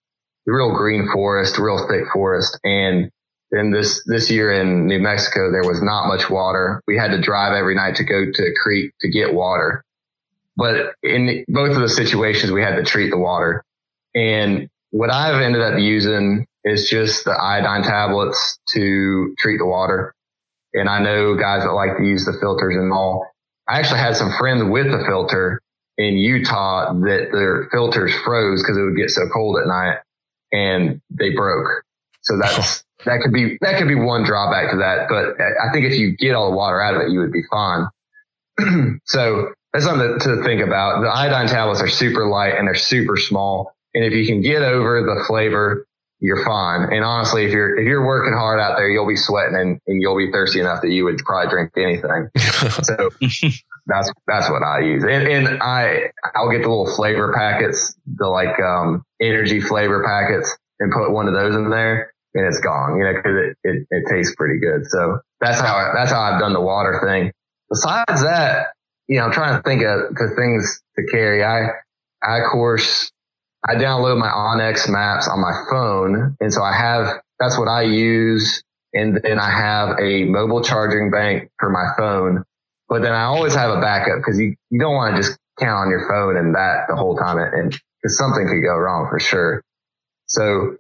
[0.47, 3.11] real green forest real thick forest and
[3.51, 6.83] then this, this year in New Mexico, there was not much water.
[6.87, 9.85] We had to drive every night to go to a creek to get water.
[10.57, 13.65] But in both of the situations, we had to treat the water.
[14.15, 20.15] And what I've ended up using is just the iodine tablets to treat the water.
[20.75, 23.27] And I know guys that like to use the filters and all.
[23.69, 25.61] I actually had some friends with the filter
[25.97, 29.99] in Utah that their filters froze because it would get so cold at night
[30.53, 31.85] and they broke.
[32.23, 35.09] So that's that could be that could be one drawback to that.
[35.09, 37.43] But I think if you get all the water out of it, you would be
[37.51, 37.89] fine.
[39.05, 41.03] so that's something to, to think about.
[41.03, 43.75] The iodine tablets are super light and they're super small.
[43.95, 45.87] And if you can get over the flavor,
[46.21, 46.93] you're fine.
[46.93, 50.03] And honestly, if you're if you're working hard out there, you'll be sweating and, and
[50.03, 52.29] you'll be thirsty enough that you would probably drink anything.
[52.83, 53.11] so
[53.87, 55.05] that's that's what I use.
[55.05, 60.57] And, and I I'll get the little flavor packets, the like um, energy flavor packets,
[60.81, 63.87] and put one of those in there and it's gone, you know, because it, it,
[63.91, 64.87] it tastes pretty good.
[64.87, 67.33] So that's how I, that's how I've done the water thing.
[67.71, 68.69] Besides that,
[69.09, 71.45] you know, I'm trying to think of the things to carry.
[71.45, 71.69] I
[72.23, 73.13] I of course
[73.67, 77.83] I download my onX maps on my phone, and so I have that's what I
[77.83, 82.45] use, and then I have a mobile charging bank for my phone.
[82.89, 85.87] But then I always have a backup because you, you don't want to just count
[85.87, 87.71] on your phone and that the whole time, and
[88.03, 89.63] because something could go wrong for sure.
[90.27, 90.77] So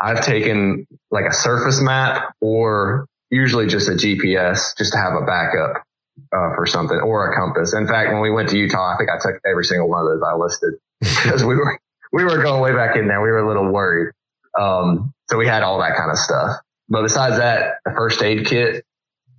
[0.00, 5.24] I've taken like a surface map or usually just a GPS just to have a
[5.26, 5.84] backup
[6.32, 7.74] uh, for something or a compass.
[7.74, 10.08] In fact, when we went to Utah, I think I took every single one of
[10.08, 11.80] those I listed because we were
[12.12, 13.20] we were going way back in there.
[13.20, 14.12] We were a little worried,
[14.58, 16.60] um, so we had all that kind of stuff.
[16.88, 18.84] But besides that, a first aid kit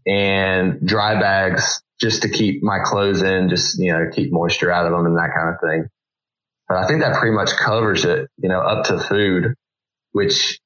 [0.05, 4.85] and dry bags just to keep my clothes in, just you know, keep moisture out
[4.85, 5.89] of them and that kind of thing.
[6.67, 8.29] But I think that pretty much covers it.
[8.37, 9.55] You know, up to food
[10.11, 10.59] which,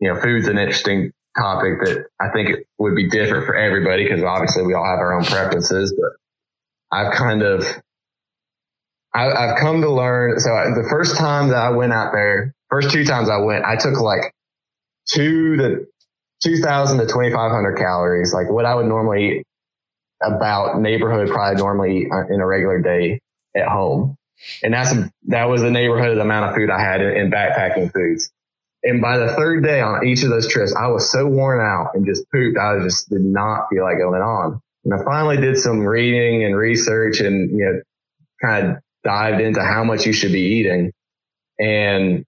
[0.00, 4.04] you know, food's an interesting topic that I think it would be different for everybody
[4.04, 7.64] because obviously we all have our own preferences, but I've kind of,
[9.16, 10.38] I, have come to learn.
[10.40, 13.76] So the first time that I went out there, first two times I went, I
[13.76, 14.34] took like
[15.08, 15.86] two to
[16.42, 19.46] 2000 to 2500 calories, like what I would normally eat
[20.22, 23.20] about neighborhood, probably normally eat in a regular day
[23.56, 24.16] at home.
[24.62, 24.92] And that's,
[25.28, 28.30] that was the neighborhood amount of food I had in, in backpacking foods.
[28.82, 31.92] And by the third day on each of those trips, I was so worn out
[31.94, 32.58] and just pooped.
[32.58, 34.60] I just did not feel like going on.
[34.84, 37.80] And I finally did some reading and research and, you know,
[38.40, 40.92] kind of dived into how much you should be eating.
[41.58, 42.24] And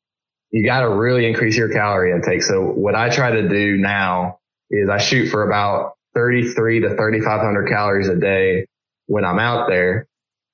[0.51, 2.43] you got to really increase your calorie intake.
[2.43, 4.39] So what I try to do now
[4.71, 8.67] is I shoot for about 33 to 3,500 calories a day
[9.07, 10.07] when I'm out there.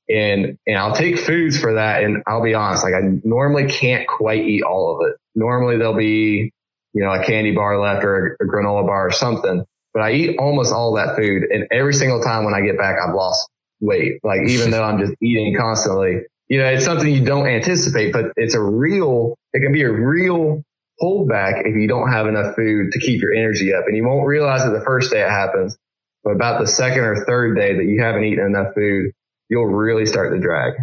[0.09, 2.03] And, and I'll take foods for that.
[2.03, 5.17] And I'll be honest, like I normally can't quite eat all of it.
[5.35, 6.53] Normally there'll be,
[6.93, 10.13] you know, a candy bar left or a, a granola bar or something, but I
[10.13, 11.45] eat almost all that food.
[11.51, 13.49] And every single time when I get back, I've lost
[13.81, 14.21] weight.
[14.23, 18.27] Like even though I'm just eating constantly, you know, it's something you don't anticipate, but
[18.37, 20.63] it's a real, it can be a real
[21.03, 23.85] holdback if you don't have enough food to keep your energy up.
[23.87, 25.77] And you won't realize it the first day it happens,
[26.23, 29.13] but about the second or third day that you haven't eaten enough food,
[29.49, 30.75] you'll really start to drag.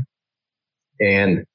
[0.99, 1.45] And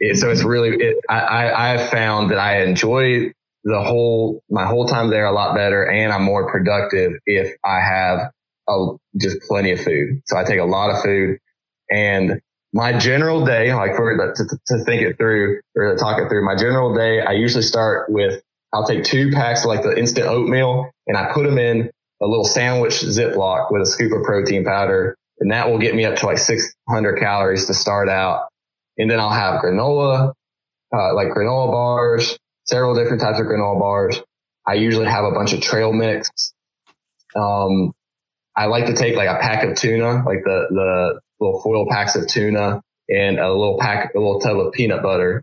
[0.00, 3.32] it, so it's really, it, I, I found that I enjoy
[3.64, 7.80] the whole, my whole time there a lot better and I'm more productive if I
[7.80, 8.30] have
[8.68, 8.86] a,
[9.16, 10.22] just plenty of food.
[10.26, 11.38] So I take a lot of food
[11.90, 12.40] and
[12.74, 16.44] my general day, like for to, to think it through or to talk it through,
[16.44, 18.42] my general day, I usually start with,
[18.72, 21.90] I'll take two packs of like the instant oatmeal and I put them in
[22.20, 25.16] a little sandwich Ziploc with a scoop of protein powder.
[25.38, 28.48] And that will get me up to like 600 calories to start out.
[28.98, 30.32] And then I'll have granola,
[30.92, 34.20] uh, like granola bars, several different types of granola bars.
[34.66, 36.52] I usually have a bunch of trail mix.
[37.36, 37.92] Um,
[38.56, 42.14] I like to take like a pack of tuna, like the, the little foil packs
[42.14, 45.42] of tuna and a little pack, a little tub of peanut butter.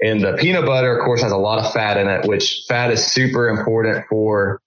[0.00, 2.90] And the peanut butter, of course, has a lot of fat in it, which fat
[2.92, 4.60] is super important for,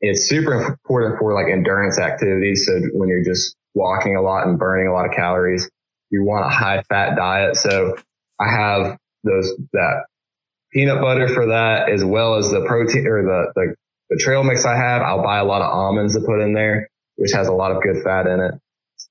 [0.00, 2.66] it's super important for like endurance activities.
[2.66, 5.68] So when you're just walking a lot and burning a lot of calories,
[6.10, 7.56] you want a high fat diet.
[7.56, 7.96] So
[8.38, 10.04] I have those, that
[10.72, 13.74] peanut butter for that as well as the protein or the, the,
[14.10, 15.02] the trail mix I have.
[15.02, 17.82] I'll buy a lot of almonds to put in there, which has a lot of
[17.82, 18.54] good fat in it.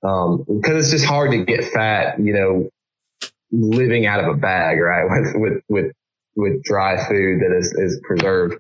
[0.04, 2.70] Um, cause it's just hard to get fat, you know,
[3.52, 5.06] living out of a bag, right?
[5.10, 5.92] With, with, with,
[6.36, 8.60] with dry food that is, is preserved.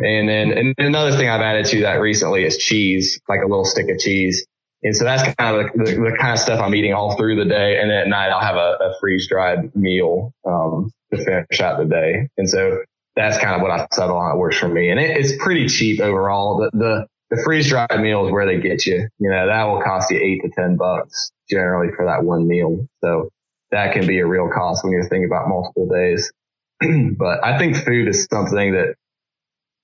[0.00, 3.64] And then and another thing I've added to that recently is cheese, like a little
[3.64, 4.44] stick of cheese.
[4.82, 7.36] And so that's kind of the, the, the kind of stuff I'm eating all through
[7.36, 7.78] the day.
[7.80, 11.78] And then at night I'll have a, a freeze dried meal, um, to finish out
[11.78, 12.28] the day.
[12.36, 12.82] And so
[13.16, 14.34] that's kind of what I settle on.
[14.34, 14.90] It works for me.
[14.90, 16.58] And it, it's pretty cheap overall.
[16.58, 19.08] The, the, the freeze dried meal is where they get you.
[19.18, 22.86] You know, that will cost you eight to 10 bucks generally for that one meal.
[23.02, 23.30] So
[23.70, 26.32] that can be a real cost when you're thinking about multiple days.
[27.18, 28.94] but I think food is something that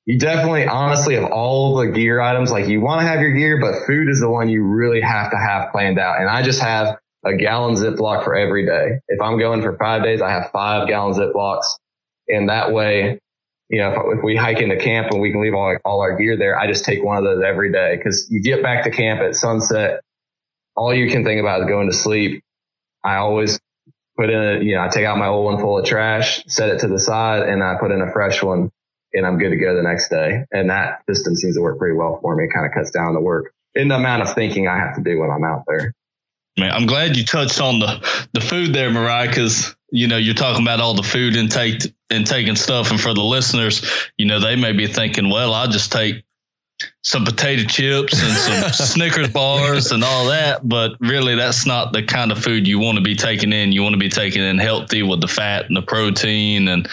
[0.07, 3.61] you definitely, honestly, of all the gear items, like you want to have your gear,
[3.61, 6.21] but food is the one you really have to have planned out.
[6.21, 8.99] And I just have a gallon Ziploc for every day.
[9.09, 11.77] If I'm going for five days, I have five gallon Ziplocs.
[12.33, 13.21] And that way,
[13.69, 16.17] you know, if, if we hike into camp and we can leave all, all our
[16.17, 18.91] gear there, I just take one of those every day because you get back to
[18.91, 20.01] camp at sunset.
[20.77, 22.43] All you can think about is going to sleep.
[23.05, 23.61] I always
[24.17, 26.69] put in a, you know, I take out my old one full of trash, set
[26.69, 28.71] it to the side and I put in a fresh one
[29.13, 30.45] and I'm good to go the next day.
[30.53, 32.45] And that system seems to work pretty well for me.
[32.45, 35.03] It kind of cuts down the work in the amount of thinking I have to
[35.03, 35.95] do when I'm out there.
[36.59, 40.35] Man, I'm glad you touched on the, the food there, Mariah, because you know, you're
[40.35, 42.91] talking about all the food intake and taking stuff.
[42.91, 43.85] And for the listeners,
[44.19, 46.25] you know, they may be thinking, well, I'll just take
[47.03, 50.69] some potato chips and some Snickers bars and all that.
[50.69, 53.73] But really, that's not the kind of food you want to be taking in.
[53.73, 56.89] You want to be taking in healthy with the fat and the protein and,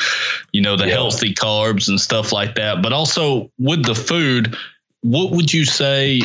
[0.51, 0.93] you know, the yeah.
[0.93, 2.81] healthy carbs and stuff like that.
[2.81, 4.55] But also with the food,
[5.01, 6.21] what would you say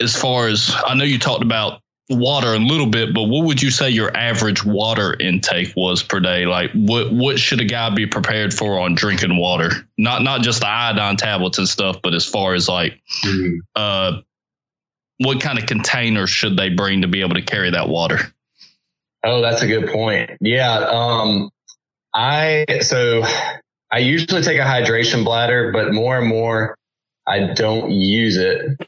[0.00, 1.80] as far as I know you talked about
[2.10, 6.20] water a little bit, but what would you say your average water intake was per
[6.20, 6.46] day?
[6.46, 9.70] Like what what should a guy be prepared for on drinking water?
[9.96, 13.56] Not not just the iodine tablets and stuff, but as far as like mm-hmm.
[13.74, 14.20] uh
[15.18, 18.18] what kind of container should they bring to be able to carry that water?
[19.24, 20.30] Oh, that's a good point.
[20.40, 20.74] Yeah.
[20.74, 21.50] Um
[22.14, 23.24] I so
[23.90, 26.76] I usually take a hydration bladder, but more and more
[27.26, 28.80] I don't use it.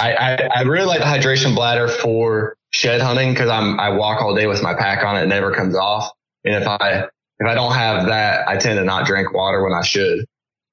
[0.00, 4.22] I, I, I, really like the hydration bladder for shed hunting because I'm I walk
[4.22, 6.10] all day with my pack on it, it never comes off.
[6.44, 7.08] And if I
[7.38, 10.24] if I don't have that, I tend to not drink water when I should.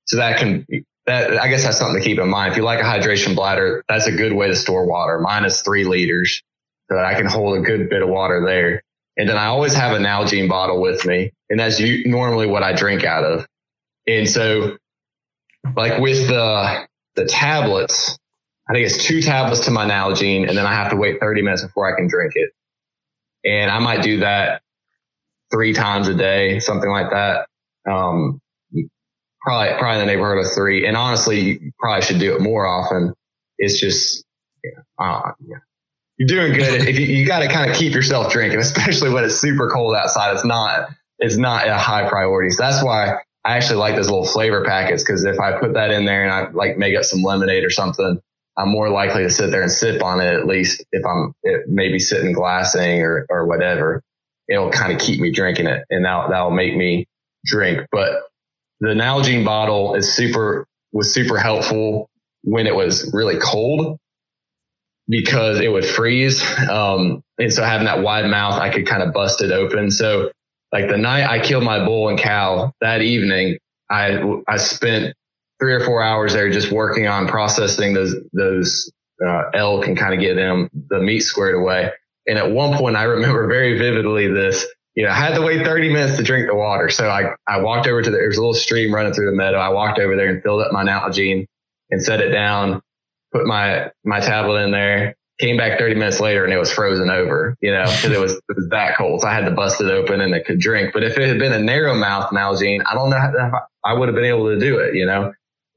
[0.05, 0.65] So that can
[1.07, 2.51] that I guess that's something to keep in mind.
[2.51, 5.19] If you like a hydration bladder, that's a good way to store water.
[5.19, 6.43] Mine is three liters,
[6.89, 8.83] so that I can hold a good bit of water there.
[9.17, 12.73] And then I always have a Nalgene bottle with me, and that's normally what I
[12.73, 13.45] drink out of.
[14.07, 14.77] And so,
[15.75, 16.87] like with the
[17.21, 18.17] the tablets,
[18.69, 21.41] I think it's two tablets to my Nalgene, and then I have to wait 30
[21.41, 22.51] minutes before I can drink it.
[23.43, 24.61] And I might do that
[25.51, 27.47] three times a day, something like that.
[27.89, 28.39] Um,
[29.41, 30.87] probably, probably in the neighborhood of three.
[30.87, 33.13] And honestly, you probably should do it more often.
[33.57, 34.23] It's just,
[34.99, 35.57] uh, yeah.
[36.17, 36.87] You're doing good.
[36.87, 39.95] if you, you got to kind of keep yourself drinking, especially when it's super cold
[39.95, 40.33] outside.
[40.33, 42.51] It's not, it's not a high priority.
[42.51, 45.91] So that's why I actually like those little flavor packets because if I put that
[45.91, 48.19] in there and I like make up some lemonade or something,
[48.57, 51.33] I'm more likely to sit there and sip on it at least if I'm
[51.67, 54.03] maybe sitting glassing or, or whatever.
[54.47, 57.07] It'll kind of keep me drinking it and that, that'll make me
[57.45, 57.87] drink.
[57.91, 58.23] But
[58.79, 62.09] the Nalgene bottle is super, was super helpful
[62.43, 63.97] when it was really cold
[65.07, 66.43] because it would freeze.
[66.69, 69.89] Um, and so having that wide mouth, I could kind of bust it open.
[69.89, 70.31] So
[70.71, 73.57] like the night I killed my bull and cow that evening,
[73.89, 75.15] I, I spent
[75.59, 78.91] three or four hours there just working on processing those, those,
[79.25, 81.91] uh, elk and kind of get them the meat squared away.
[82.25, 84.65] And at one point, I remember very vividly this,
[84.95, 86.89] you know, I had to wait 30 minutes to drink the water.
[86.89, 89.57] So I, I walked over to the, there's a little stream running through the meadow.
[89.57, 91.45] I walked over there and filled up my Nalgene
[91.89, 92.81] and set it down,
[93.33, 97.09] put my, my tablet in there, came back 30 minutes later and it was frozen
[97.09, 99.21] over, you know, because it was, it was that cold.
[99.21, 100.93] So I had to bust it open and it could drink.
[100.93, 104.07] But if it had been a narrow mouth Nalgene, I don't know if I would
[104.07, 105.33] have been able to do it, you know,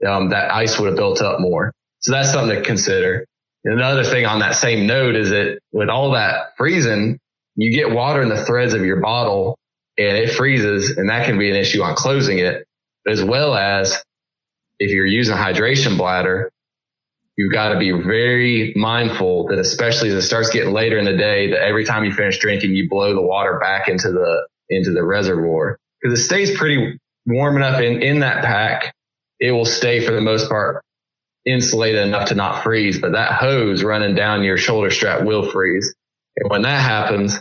[0.07, 1.73] um, that ice would have built up more.
[2.01, 3.27] So that's something to consider.
[3.65, 7.19] And another thing on that same note is that with all that freezing,
[7.57, 9.59] you get water in the threads of your bottle
[9.97, 12.67] and it freezes and that can be an issue on closing it
[13.07, 14.03] as well as
[14.79, 16.51] if you're using a hydration bladder,
[17.37, 21.17] you've got to be very mindful that especially as it starts getting later in the
[21.17, 24.93] day, that every time you finish drinking, you blow the water back into the, into
[24.93, 28.95] the reservoir because it stays pretty warm enough in, in that pack.
[29.41, 30.83] It will stay for the most part
[31.45, 35.95] insulated enough to not freeze, but that hose running down your shoulder strap will freeze.
[36.37, 37.41] And when that happens,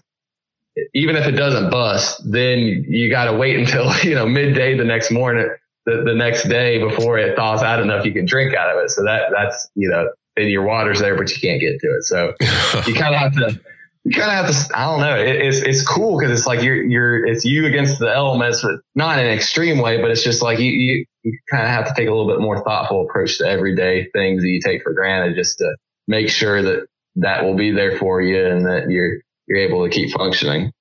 [0.93, 4.83] even if it doesn't bust, then you got to wait until, you know, midday the
[4.83, 5.49] next morning
[5.86, 8.89] the, the next day before it thaws out enough you can drink out of it.
[8.89, 12.03] So that that's you know, then your water's there, but you can't get to it.
[12.03, 12.34] So
[12.88, 13.59] you kind of have to.
[14.05, 14.77] You kind of have to.
[14.77, 15.15] I don't know.
[15.17, 18.81] It, it's it's cool because it's like you're you're it's you against the elements, but
[18.95, 20.01] not in an extreme way.
[20.01, 22.41] But it's just like you you, you kind of have to take a little bit
[22.41, 26.61] more thoughtful approach to everyday things that you take for granted, just to make sure
[26.61, 30.73] that that will be there for you and that you're you're able to keep functioning.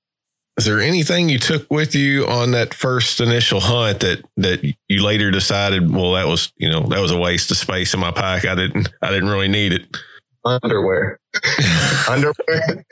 [0.59, 5.03] Is there anything you took with you on that first initial hunt that that you
[5.03, 8.11] later decided, well, that was you know that was a waste of space in my
[8.11, 8.45] pack.
[8.45, 9.97] I didn't I didn't really need it.
[10.45, 11.19] Underwear,
[12.09, 12.85] underwear,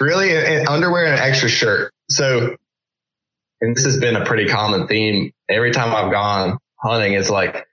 [0.00, 1.92] really, underwear and an extra shirt.
[2.08, 2.56] So,
[3.60, 5.32] and this has been a pretty common theme.
[5.50, 7.66] Every time I've gone hunting, it's like,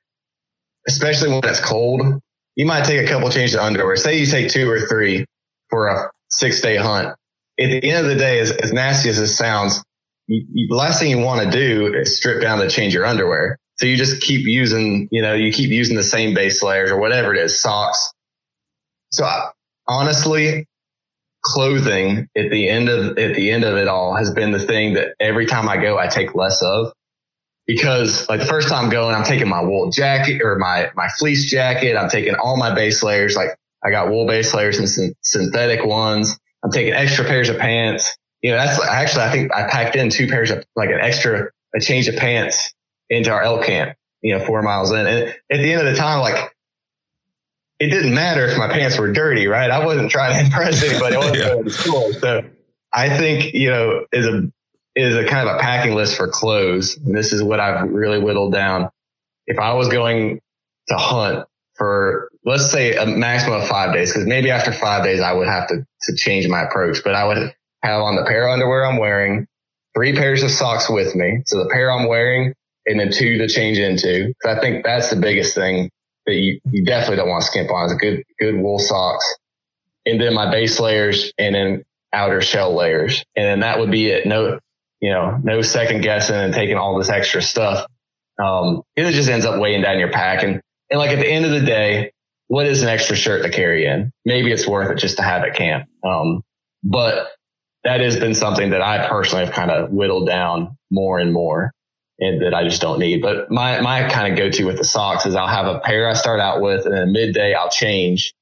[0.88, 2.20] especially when it's cold,
[2.56, 3.96] you might take a couple changes of underwear.
[3.96, 5.26] Say you take two or three
[5.70, 7.16] for a six day hunt
[7.62, 9.84] at the end of the day, as, as nasty as this sounds,
[10.28, 13.58] you, the last thing you want to do is strip down to change your underwear.
[13.78, 17.00] So you just keep using, you know, you keep using the same base layers or
[17.00, 18.14] whatever it is, socks.
[19.12, 19.50] So I,
[19.88, 20.68] honestly,
[21.44, 24.94] clothing at the end of at the end of it all has been the thing
[24.94, 26.94] that every time I go, I take less of
[27.66, 31.50] because like the first time going, I'm taking my wool jacket or my my fleece
[31.50, 31.98] jacket.
[31.98, 33.36] I'm taking all my base layers.
[33.36, 33.50] Like
[33.84, 36.38] I got wool base layers and synthetic ones.
[36.64, 38.18] I'm taking extra pairs of pants.
[38.42, 41.50] You know, that's actually, I think I packed in two pairs of like an extra,
[41.76, 42.74] a change of pants
[43.10, 45.06] into our elk camp, you know, four miles in.
[45.06, 46.54] And at the end of the time, like
[47.80, 49.70] it didn't matter if my pants were dirty, right?
[49.70, 51.16] I wasn't trying to impress anybody.
[51.16, 51.50] I wasn't yeah.
[51.50, 52.14] going to school.
[52.14, 52.44] So
[52.94, 54.52] I think, you know, is a,
[54.96, 56.98] is a kind of a packing list for clothes.
[56.98, 58.90] And this is what I've really whittled down.
[59.48, 60.42] If I was going
[60.90, 65.22] to hunt for let's say a maximum of five days, because maybe after five days
[65.22, 68.48] I would have to, to change my approach, but I would have on the pair
[68.48, 69.48] of underwear I'm wearing,
[69.96, 71.42] three pairs of socks with me.
[71.46, 72.54] So the pair I'm wearing
[72.86, 74.34] and then two to change into.
[74.46, 75.90] I think that's the biggest thing
[76.26, 79.36] that you, you definitely don't want to skimp on is a good, good wool socks.
[80.06, 81.84] And then my base layers and then
[82.14, 83.24] outer shell layers.
[83.36, 84.26] And then that would be it.
[84.26, 84.60] No,
[85.00, 87.86] you know, no second guessing and taking all this extra stuff.
[88.44, 90.44] Um, it just ends up weighing down your pack.
[90.44, 92.12] And and like at the end of the day,
[92.52, 94.12] what is an extra shirt to carry in?
[94.26, 95.88] Maybe it's worth it just to have at camp.
[96.04, 96.42] Um,
[96.84, 97.30] but
[97.86, 101.72] that has been something that I personally have kind of whittled down more and more
[102.20, 103.22] and that I just don't need.
[103.22, 106.10] But my, my kind of go to with the socks is I'll have a pair
[106.10, 108.34] I start out with and then midday I'll change.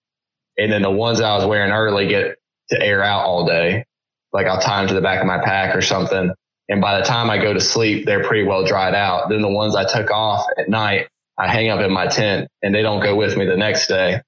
[0.57, 2.37] And then the ones I was wearing early get
[2.71, 3.85] to air out all day.
[4.33, 6.31] Like I'll tie them to the back of my pack or something.
[6.67, 9.29] And by the time I go to sleep, they're pretty well dried out.
[9.29, 12.75] Then the ones I took off at night, I hang up in my tent and
[12.75, 14.21] they don't go with me the next day.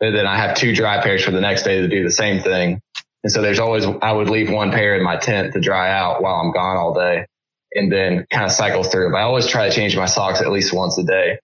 [0.00, 2.42] And then I have two dry pairs for the next day to do the same
[2.42, 2.80] thing.
[3.22, 6.22] And so there's always, I would leave one pair in my tent to dry out
[6.22, 7.26] while I'm gone all day
[7.74, 9.12] and then kind of cycle through.
[9.12, 11.38] But I always try to change my socks at least once a day,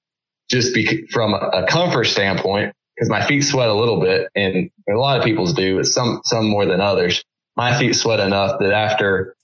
[0.49, 4.97] just be, from a comfort standpoint, because my feet sweat a little bit and a
[4.97, 7.25] lot of people's do, but some, some more than others.
[7.57, 9.37] My feet sweat enough that after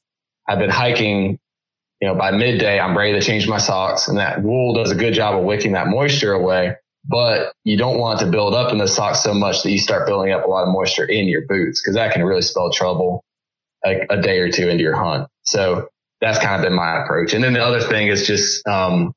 [0.49, 1.39] I've been hiking
[2.01, 4.95] you know, by midday, I'm ready to change my socks and that wool does a
[4.95, 6.77] good job of wicking that moisture away.
[7.05, 10.07] But you don't want to build up in the socks so much that you start
[10.07, 13.25] building up a lot of moisture in your boots because that can really spell trouble
[13.85, 15.29] a, a, day or two into your hunt.
[15.43, 15.89] So
[16.21, 17.33] that's kind of been my approach.
[17.33, 19.15] And then the other thing is just, um,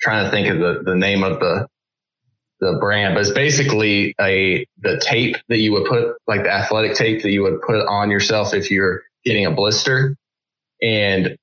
[0.00, 1.66] trying to think of the, the name of the,
[2.60, 6.94] the brand, but it's basically a, the tape that you would put, like the athletic
[6.94, 10.16] tape that you would put on yourself if you're getting a blister.
[10.80, 11.36] And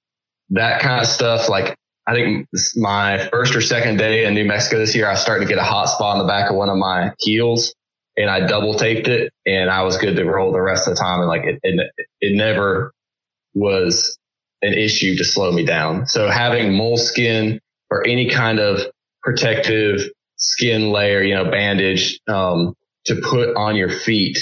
[0.53, 1.75] that kind of stuff, like
[2.07, 5.49] I think my first or second day in New Mexico this year, I started to
[5.49, 7.73] get a hot spot on the back of one of my heels
[8.17, 11.01] and I double taped it and I was good to roll the rest of the
[11.01, 11.19] time.
[11.19, 11.91] And like it, it,
[12.21, 12.93] it never
[13.53, 14.17] was
[14.61, 16.07] an issue to slow me down.
[16.07, 18.81] So having moleskin or any kind of
[19.21, 20.01] protective
[20.35, 22.75] skin layer, you know, bandage, um,
[23.05, 24.37] to put on your feet.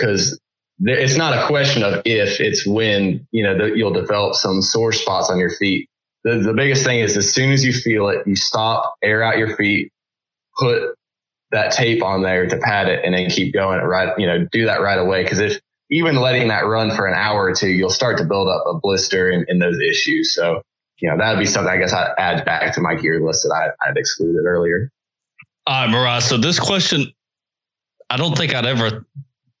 [0.00, 0.38] Cause
[0.80, 4.92] it's not a question of if it's when, you know, that you'll develop some sore
[4.92, 5.88] spots on your feet.
[6.24, 9.38] The, the biggest thing is as soon as you feel it, you stop, air out
[9.38, 9.92] your feet,
[10.58, 10.94] put
[11.50, 14.66] that tape on there to pad it and then keep going right, you know, do
[14.66, 15.24] that right away.
[15.26, 15.60] Cause if
[15.90, 18.78] even letting that run for an hour or two, you'll start to build up a
[18.78, 20.34] blister in those issues.
[20.34, 20.62] So,
[21.00, 23.54] you know, that'd be something I guess I'd add back to my gear list that
[23.54, 24.90] I, I'd excluded earlier.
[25.66, 26.20] All right, Mariah.
[26.20, 27.12] So this question,
[28.10, 29.06] I don't think I'd ever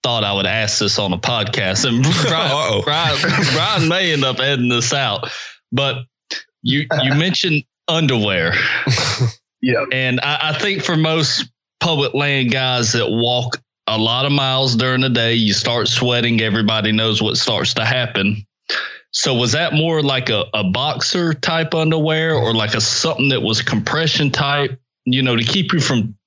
[0.02, 4.40] thought I would ask this on a podcast, and Brian, Brian, Brian may end up
[4.40, 5.30] editing this out.
[5.72, 6.04] But
[6.62, 8.54] you you mentioned underwear,
[9.62, 14.32] yeah, and I, I think for most public land guys that walk a lot of
[14.32, 16.40] miles during the day, you start sweating.
[16.40, 18.44] Everybody knows what starts to happen.
[19.12, 23.40] So was that more like a, a boxer type underwear or like a something that
[23.40, 26.17] was compression type, you know, to keep you from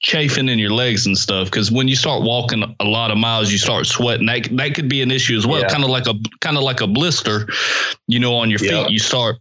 [0.00, 3.52] chafing in your legs and stuff because when you start walking a lot of miles
[3.52, 4.26] you start sweating.
[4.26, 5.68] That that could be an issue as well yeah.
[5.68, 7.46] kind of like a kind of like a blister
[8.08, 8.72] you know on your feet.
[8.72, 8.88] Yeah.
[8.88, 9.36] you start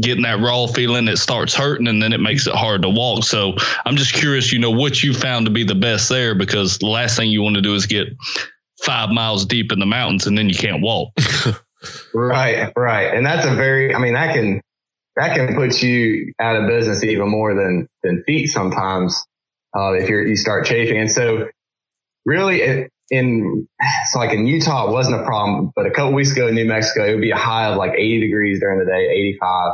[0.00, 3.24] getting that raw feeling it starts hurting and then it makes it hard to walk.
[3.24, 3.54] So
[3.84, 6.86] i'm just curious you know what you found to be the best there because the
[6.86, 8.08] last thing you want to do is get
[8.82, 11.10] five miles deep in the mountains and then you can't walk.
[12.14, 13.12] Right right.
[13.12, 14.62] And that's a very i mean that can
[15.16, 19.22] that can put you out of business even more than than feet sometimes
[19.76, 20.98] uh, if you you start chafing.
[20.98, 21.48] And so
[22.24, 23.68] really it, in,
[24.10, 26.64] so like in Utah, it wasn't a problem, but a couple weeks ago in New
[26.64, 29.72] Mexico, it would be a high of like 80 degrees during the day, 85.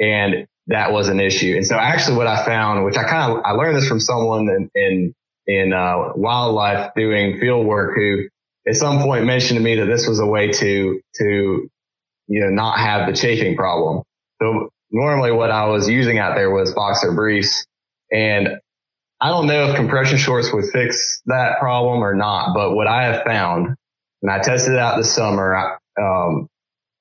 [0.00, 1.54] And that was an issue.
[1.56, 4.48] And so actually what I found, which I kind of, I learned this from someone
[4.48, 5.14] in, in,
[5.46, 8.28] in uh, wildlife doing field work who
[8.66, 11.68] at some point mentioned to me that this was a way to, to,
[12.26, 14.02] you know, not have the chafing problem.
[14.40, 17.66] So normally what I was using out there was boxer briefs
[18.10, 18.58] and
[19.20, 23.04] I don't know if compression shorts would fix that problem or not, but what I
[23.04, 23.76] have found,
[24.22, 26.48] and I tested it out this summer, um,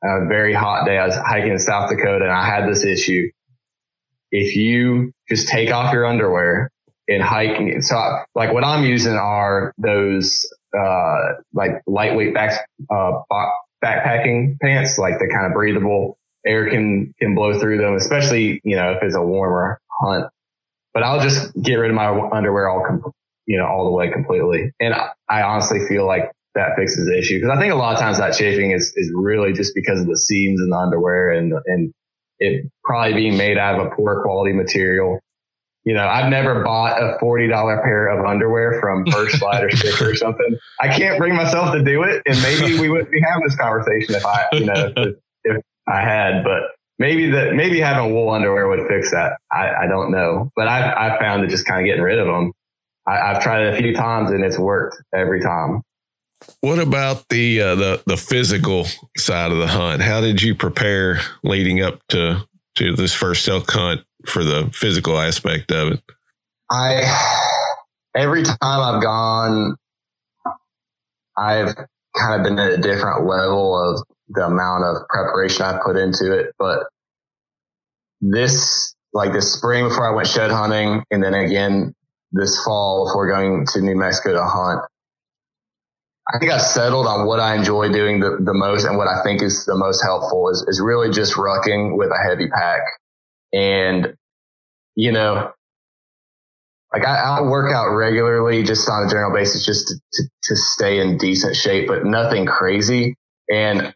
[0.04, 3.30] a very hot day, I was hiking in South Dakota and I had this issue.
[4.32, 6.70] If you just take off your underwear
[7.08, 10.46] and hiking, so I, like what I'm using are those,
[10.78, 13.22] uh, like lightweight back, uh,
[13.84, 18.76] backpacking pants, like the kind of breathable air can, can blow through them, especially, you
[18.76, 20.28] know, if it's a warmer hunt
[20.94, 23.12] but I'll just get rid of my underwear all, com-
[23.46, 24.72] you know, all the way completely.
[24.80, 24.94] And
[25.30, 28.20] I honestly feel like that fixes the issue because I think a lot of times
[28.20, 31.94] that chafing is, is really just because of the seams in the underwear and, and
[32.40, 35.20] it probably being made out of a poor quality material.
[35.84, 40.06] You know, I've never bought a $40 pair of underwear from First Lite or Sitka
[40.06, 40.58] or something.
[40.80, 42.22] I can't bring myself to do it.
[42.26, 46.00] And maybe we wouldn't be having this conversation if I, you know, if, if I
[46.00, 46.62] had, but
[47.04, 49.34] maybe that maybe having wool underwear would fix that.
[49.52, 52.28] I, I don't know, but I've I've found that just kind of getting rid of
[52.28, 52.54] them.
[53.06, 55.82] I, have tried it a few times and it's worked every time.
[56.62, 58.88] What about the uh, the the physical
[59.18, 60.02] side of the hunt?
[60.02, 62.48] How did you prepare leading up to
[62.78, 66.02] to this first elk hunt for the physical aspect of it?
[66.72, 67.04] I
[68.16, 69.76] every time I've gone,
[71.38, 71.76] I've
[72.16, 76.32] kind of been at a different level of the amount of preparation I put into
[76.32, 76.54] it.
[76.58, 76.88] But
[78.32, 81.94] this, like this spring before I went shed hunting, and then again
[82.32, 84.82] this fall before going to New Mexico to hunt,
[86.34, 89.22] I think I settled on what I enjoy doing the, the most and what I
[89.24, 92.82] think is the most helpful is, is really just rucking with a heavy pack.
[93.52, 94.16] And,
[94.96, 95.52] you know,
[96.94, 100.56] like I, I work out regularly just on a general basis just to, to, to
[100.56, 103.16] stay in decent shape, but nothing crazy.
[103.52, 103.94] And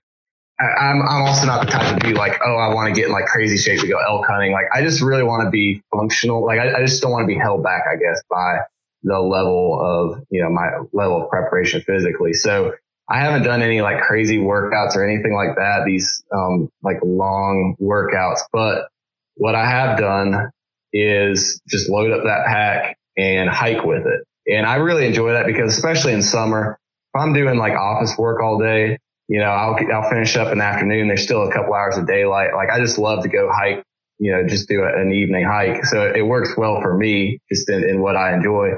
[0.60, 3.14] I'm, I'm also not the type to be like, oh, I want to get in
[3.14, 4.52] like crazy shape to go elk hunting.
[4.52, 6.46] Like, I just really want to be functional.
[6.46, 8.60] Like, I, I just don't want to be held back, I guess, by
[9.04, 12.34] the level of, you know, my level of preparation physically.
[12.34, 12.74] So
[13.08, 15.84] I haven't done any like crazy workouts or anything like that.
[15.86, 18.90] These, um, like long workouts, but
[19.36, 20.52] what I have done
[20.92, 24.28] is just load up that pack and hike with it.
[24.52, 26.80] And I really enjoy that because especially in summer,
[27.14, 28.98] if I'm doing like office work all day,
[29.28, 31.08] you know, I'll, I'll finish up in the afternoon.
[31.08, 32.54] There's still a couple hours of daylight.
[32.54, 33.84] Like I just love to go hike,
[34.20, 35.86] you know, just do an evening hike.
[35.86, 38.72] So it works well for me just in, in what I enjoy.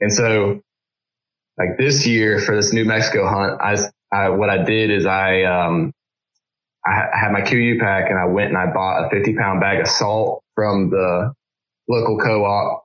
[0.00, 0.60] And so
[1.56, 3.76] like this year for this New Mexico hunt, I,
[4.12, 5.92] I what I did is I, um,
[6.84, 9.80] I had my KUIU pack and I went and I bought a 50 pound bag
[9.80, 11.32] of salt from the
[11.88, 12.84] local co-op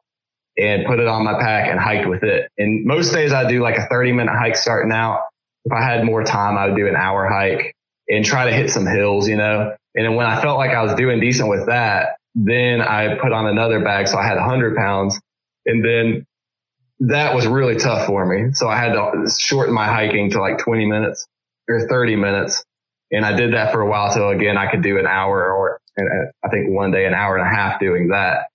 [0.58, 2.50] and put it on my pack and hiked with it.
[2.58, 5.22] And most days I do like a 30 minute hike starting out.
[5.66, 7.76] If I had more time, I would do an hour hike
[8.08, 9.76] and try to hit some hills, you know.
[9.96, 13.32] And then when I felt like I was doing decent with that, then I put
[13.32, 14.08] on another bag.
[14.08, 15.20] So I had 100 pounds.
[15.66, 16.26] And then
[17.02, 18.54] that was really tough for me.
[18.54, 21.28] So I had to shorten my hiking to like 20 minutes
[21.68, 22.64] or 30 minutes.
[23.12, 24.12] And I did that for a while.
[24.12, 27.46] So again, I could do an hour or I think one day an hour and
[27.46, 28.48] a half doing that.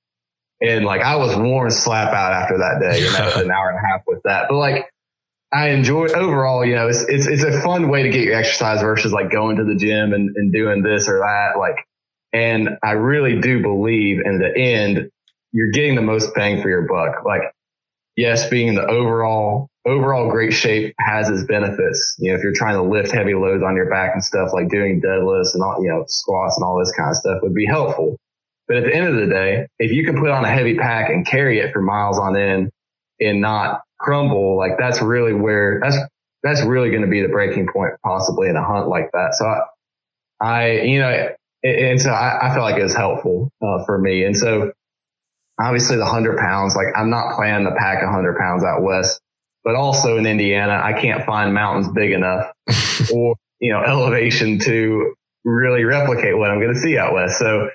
[0.61, 3.78] And like I was worn slap out after that day, you know, an hour and
[3.78, 4.46] a half with that.
[4.48, 4.90] But like
[5.55, 8.80] I enjoy overall, you know, it's, it's, it's a fun way to get your exercise
[8.80, 11.57] versus like going to the gym and, and doing this or that.
[11.57, 11.76] Like,
[12.32, 15.11] and I really do believe in the end,
[15.52, 17.24] you're getting the most bang for your buck.
[17.24, 17.42] Like,
[18.16, 22.16] yes, being in the overall, overall great shape has its benefits.
[22.18, 24.68] You know, if you're trying to lift heavy loads on your back and stuff like
[24.68, 27.66] doing deadlifts and all, you know, squats and all this kind of stuff would be
[27.66, 28.16] helpful.
[28.66, 31.11] But at the end of the day, if you can put on a heavy pack
[31.11, 32.72] and carry it for miles on end
[33.20, 35.96] and not crumble, like that's really where that's,
[36.42, 39.34] that's really going to be the breaking point possibly in a hunt like that.
[39.34, 39.61] So I,
[40.40, 41.28] I you know,
[41.64, 44.24] and so I, I felt like it was helpful uh, for me.
[44.24, 44.72] And so
[45.59, 49.20] obviously the hundred pounds, like I'm not planning to pack a hundred pounds out west,
[49.64, 52.52] but also in Indiana, I can't find mountains big enough
[53.14, 57.38] or, you know, elevation to really replicate what I'm going to see out west.
[57.38, 57.70] So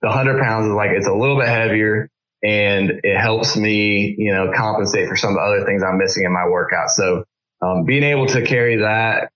[0.00, 2.08] the hundred pounds is like, it's a little bit heavier
[2.44, 6.24] and it helps me, you know, compensate for some of the other things I'm missing
[6.24, 6.90] in my workout.
[6.90, 7.24] So,
[7.62, 9.30] um, being able to carry that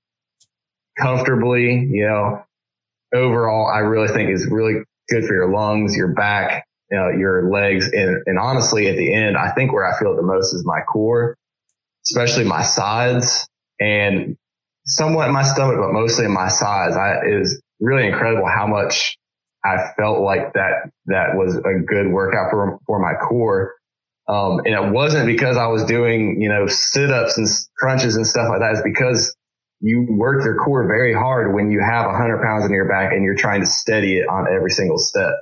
[0.98, 2.44] comfortably, you know,
[3.14, 7.50] overall, I really think is really good for your lungs, your back, you know, your
[7.50, 7.88] legs.
[7.90, 10.64] And, and honestly, at the end, I think where I feel it the most is
[10.66, 11.36] my core,
[12.06, 13.48] especially my sides
[13.80, 14.36] and
[14.84, 16.96] somewhat my stomach, but mostly my sides.
[16.96, 19.16] I, is really incredible how much
[19.68, 23.74] I felt like that that was a good workout for for my core.
[24.28, 27.46] Um, and it wasn't because I was doing, you know, sit ups and
[27.78, 28.72] crunches and stuff like that.
[28.72, 29.34] It's because
[29.80, 33.12] you work your core very hard when you have a hundred pounds in your back
[33.12, 35.32] and you're trying to steady it on every single step.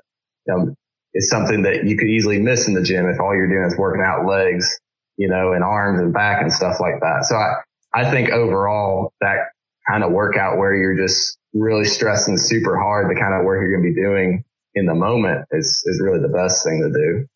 [0.52, 0.74] Um,
[1.14, 3.76] it's something that you could easily miss in the gym if all you're doing is
[3.78, 4.78] working out legs,
[5.16, 7.24] you know, and arms and back and stuff like that.
[7.24, 7.54] So I,
[7.94, 9.48] I think overall that
[9.88, 13.70] kind of workout where you're just really stressing super hard the kind of work you're
[13.70, 17.26] going to be doing in the moment is is really the best thing to do.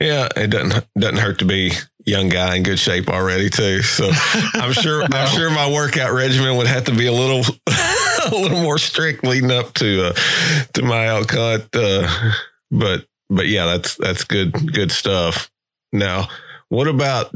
[0.00, 1.72] Yeah, it doesn't doesn't hurt to be
[2.06, 3.82] young guy in good shape already too.
[3.82, 4.10] So
[4.54, 5.16] I'm sure no.
[5.16, 9.24] I'm sure my workout regimen would have to be a little a little more strict
[9.24, 10.12] leading up to uh,
[10.74, 11.68] to my outcut.
[11.74, 12.32] Uh,
[12.70, 15.50] but but yeah, that's that's good good stuff.
[15.92, 16.28] Now,
[16.70, 17.34] what about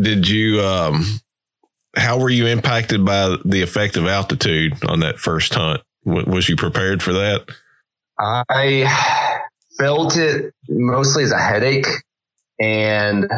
[0.00, 1.20] did you um
[1.96, 5.82] how were you impacted by the effect of altitude on that first hunt?
[6.04, 7.48] Was you prepared for that?
[8.18, 9.44] I
[9.78, 11.86] felt it mostly as a headache
[12.60, 13.28] and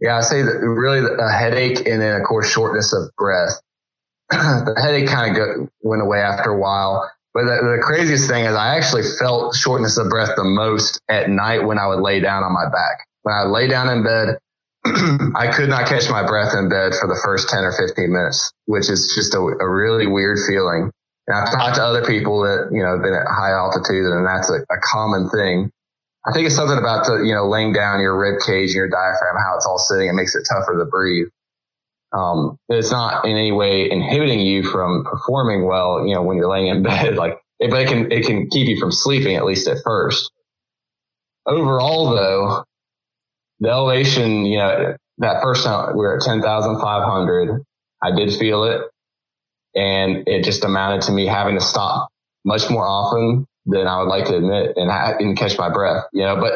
[0.00, 3.60] yeah, I say that really a headache and then of course shortness of breath.
[4.30, 7.10] the headache kind of went away after a while.
[7.34, 11.28] But the, the, craziest thing is I actually felt shortness of breath the most at
[11.28, 13.06] night when I would lay down on my back.
[13.22, 14.38] When I lay down in bed,
[14.84, 18.52] I could not catch my breath in bed for the first 10 or 15 minutes,
[18.64, 20.90] which is just a, a really weird feeling.
[21.26, 24.26] And I've talked to other people that, you know, have been at high altitude and
[24.26, 25.70] that's a, a common thing.
[26.26, 28.88] I think it's something about the, you know, laying down your rib cage and your
[28.88, 30.08] diaphragm, how it's all sitting.
[30.08, 31.28] It makes it tougher to breathe.
[32.12, 36.50] Um, it's not in any way inhibiting you from performing well, you know, when you're
[36.50, 39.68] laying in bed, like, but it can, it can keep you from sleeping at least
[39.68, 40.32] at first.
[41.46, 42.64] Overall though,
[43.60, 47.62] the elevation, you know, that first time we were at 10,500.
[48.02, 48.82] I did feel it
[49.74, 52.08] and it just amounted to me having to stop
[52.44, 56.04] much more often than I would like to admit and I didn't catch my breath,
[56.12, 56.54] you know, but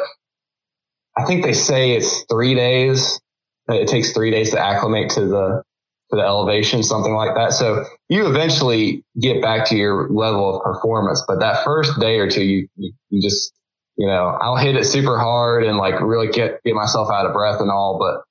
[1.16, 3.20] I think they say it's three days.
[3.68, 5.62] It takes three days to acclimate to the,
[6.10, 7.52] to the elevation, something like that.
[7.52, 12.30] So you eventually get back to your level of performance, but that first day or
[12.30, 13.52] two, you, you, you just
[13.96, 17.32] you know, I'll hit it super hard and like really get, get myself out of
[17.32, 17.98] breath and all.
[17.98, 18.22] But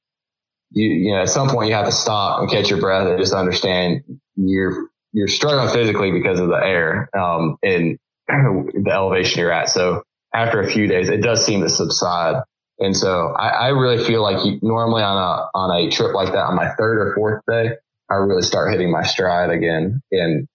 [0.71, 3.19] you, you know, at some point you have to stop and catch your breath and
[3.19, 4.03] just understand
[4.35, 9.69] you're, you're struggling physically because of the air, um, and the elevation you're at.
[9.69, 10.03] So
[10.33, 12.43] after a few days, it does seem to subside.
[12.79, 16.33] And so I, I really feel like you, normally on a, on a trip like
[16.33, 17.73] that, on my third or fourth day,
[18.09, 20.01] I really start hitting my stride again.
[20.11, 20.47] And,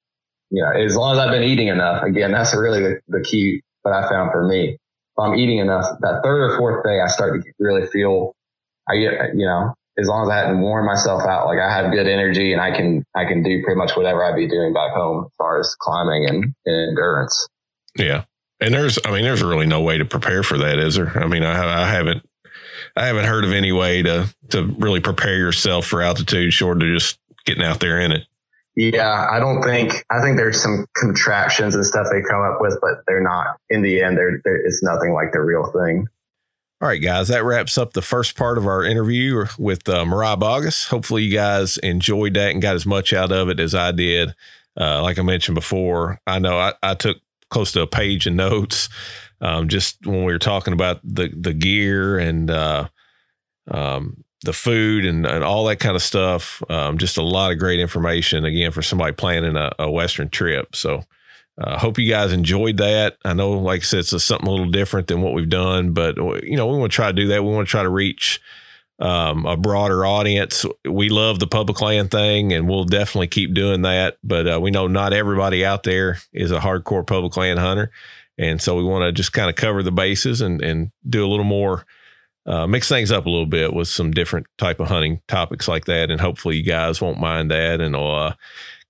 [0.50, 3.62] you know, as long as I've been eating enough, again, that's really the, the key
[3.84, 4.78] that I found for me.
[5.18, 8.36] If I'm eating enough, that third or fourth day, I start to really feel,
[8.88, 11.90] I get, you know, as long as I hadn't worn myself out, like I have
[11.90, 14.92] good energy and I can, I can do pretty much whatever I'd be doing back
[14.92, 17.48] home as far as climbing and, and endurance.
[17.98, 18.24] Yeah.
[18.60, 21.18] And there's, I mean, there's really no way to prepare for that, is there?
[21.18, 22.24] I mean, I, I haven't,
[22.96, 26.88] I haven't heard of any way to to really prepare yourself for altitude, short of
[26.88, 28.26] just getting out there in it.
[28.78, 30.04] Yeah, I don't think.
[30.08, 33.56] I think there's some contraptions and stuff they come up with, but they're not.
[33.68, 36.06] In the end, they're it's nothing like the real thing.
[36.80, 40.36] All right, guys, that wraps up the first part of our interview with uh, Mariah
[40.36, 40.86] Bogus.
[40.86, 44.32] Hopefully, you guys enjoyed that and got as much out of it as I did.
[44.80, 47.16] Uh, like I mentioned before, I know I, I took
[47.50, 48.88] close to a page of notes
[49.40, 52.86] um, just when we were talking about the the gear and uh,
[53.68, 56.62] um, the food and, and all that kind of stuff.
[56.70, 60.76] Um, just a lot of great information again for somebody planning a, a Western trip.
[60.76, 61.02] So
[61.58, 63.18] I uh, hope you guys enjoyed that.
[63.24, 65.92] I know, like I said, it's a, something a little different than what we've done,
[65.92, 67.42] but you know, we want to try to do that.
[67.42, 68.40] We want to try to reach
[69.00, 70.64] um, a broader audience.
[70.84, 74.18] We love the public land thing, and we'll definitely keep doing that.
[74.22, 77.90] But uh, we know not everybody out there is a hardcore public land hunter,
[78.36, 81.28] and so we want to just kind of cover the bases and and do a
[81.28, 81.84] little more.
[82.48, 85.84] Uh, mix things up a little bit with some different type of hunting topics like
[85.84, 88.32] that, and hopefully you guys won't mind that and uh,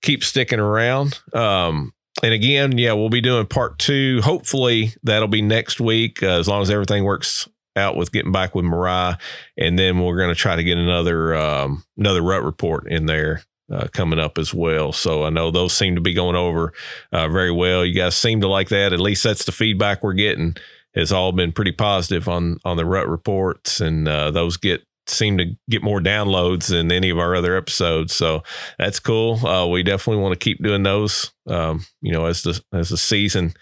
[0.01, 1.19] keep sticking around.
[1.33, 4.21] Um, and again, yeah, we'll be doing part two.
[4.23, 8.55] Hopefully that'll be next week, uh, as long as everything works out with getting back
[8.55, 9.17] with Mariah,
[9.57, 13.43] and then we're going to try to get another um, another rut report in there
[13.71, 14.91] uh, coming up as well.
[14.91, 16.73] So I know those seem to be going over
[17.11, 17.85] uh, very well.
[17.85, 18.93] You guys seem to like that.
[18.93, 20.55] At least that's the feedback we're getting.
[20.95, 25.37] Has all been pretty positive on on the rut reports, and uh, those get seem
[25.37, 28.13] to get more downloads than any of our other episodes.
[28.13, 28.43] So
[28.77, 29.45] that's cool.
[29.45, 31.31] Uh, we definitely want to keep doing those.
[31.47, 33.53] Um, you know, as the as the season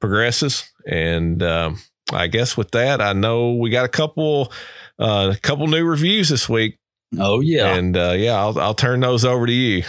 [0.00, 1.78] progresses, and um,
[2.12, 4.52] I guess with that, I know we got a couple
[4.98, 6.78] a uh, couple new reviews this week.
[7.18, 9.84] Oh yeah, and uh, yeah, I'll I'll turn those over to you.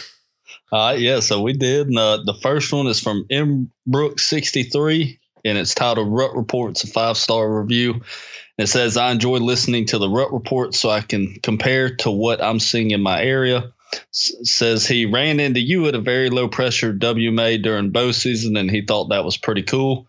[0.72, 1.88] Uh, yeah, so we did.
[1.88, 6.36] And, uh, the first one is from M Brook sixty three, and it's titled "Rut
[6.36, 8.02] Reports," a five star review.
[8.58, 12.42] It says, "I enjoy listening to the Rut Report so I can compare to what
[12.42, 13.72] I'm seeing in my area."
[14.14, 18.58] S- says he ran into you at a very low pressure WMA during bow season,
[18.58, 20.08] and he thought that was pretty cool.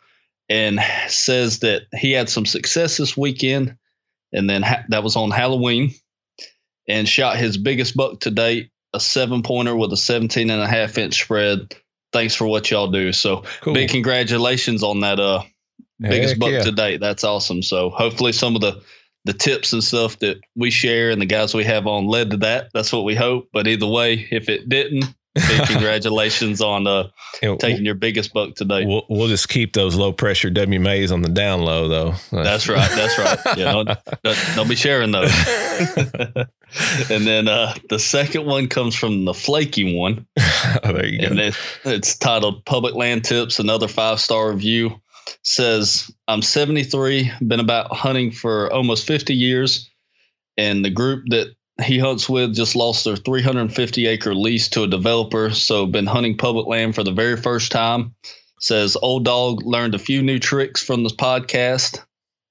[0.48, 3.76] And says that he had some success this weekend,
[4.32, 5.92] and then ha- that was on Halloween
[6.88, 10.66] and shot his biggest buck to date, a seven pointer with a 17 and a
[10.66, 11.74] half inch spread.
[12.12, 13.12] Thanks for what y'all do.
[13.12, 13.74] So cool.
[13.74, 15.42] big congratulations on that uh
[16.00, 16.62] biggest Heck buck yeah.
[16.62, 17.00] to date.
[17.00, 17.62] That's awesome.
[17.62, 18.82] So hopefully some of the
[19.24, 22.36] the tips and stuff that we share and the guys we have on led to
[22.38, 22.70] that.
[22.72, 23.48] That's what we hope.
[23.52, 25.04] But either way, if it didn't,
[25.36, 27.08] congratulations on uh,
[27.58, 28.84] taking your biggest buck today.
[28.84, 32.14] We'll, we'll just keep those low pressure WMAs on the down low, though.
[32.32, 32.90] That's right.
[32.90, 33.58] That's right.
[33.58, 33.86] Yeah, don't,
[34.22, 35.30] don't, don't be sharing those.
[37.10, 40.26] and then uh, the second one comes from the flaky one.
[40.38, 41.42] oh, there you and go.
[41.42, 45.00] It, it's titled Public Land Tips, another five star review.
[45.44, 49.90] Says, I'm 73, been about hunting for almost 50 years.
[50.56, 54.88] And the group that he hunts with just lost their 350 acre lease to a
[54.88, 58.14] developer, so been hunting public land for the very first time.
[58.60, 62.04] Says old dog learned a few new tricks from this podcast,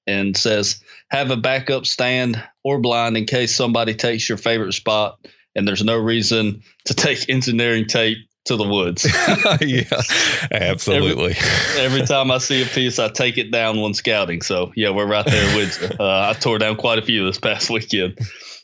[0.06, 5.18] and says have a backup stand or blind in case somebody takes your favorite spot,
[5.54, 9.04] and there's no reason to take engineering tape to the woods.
[9.60, 9.82] yeah,
[10.50, 11.32] absolutely.
[11.32, 14.40] Every, every, time I see a piece, I take it down when scouting.
[14.40, 15.88] So yeah, we're right there with you.
[16.00, 18.18] Uh, I tore down quite a few this past weekend.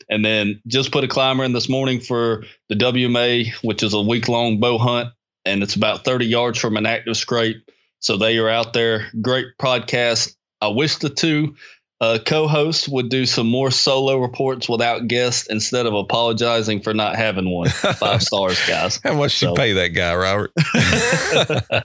[0.09, 4.01] And then just put a climber in this morning for the WMA, which is a
[4.01, 5.09] week long bow hunt,
[5.45, 7.57] and it's about 30 yards from an active scrape.
[7.99, 9.07] So they are out there.
[9.21, 10.35] Great podcast.
[10.61, 11.55] I wish the two
[12.01, 17.15] uh, co-hosts would do some more solo reports without guests instead of apologizing for not
[17.15, 17.69] having one.
[17.69, 18.99] Five stars, guys.
[19.03, 19.49] How much so.
[19.49, 20.51] you pay that guy, Robert?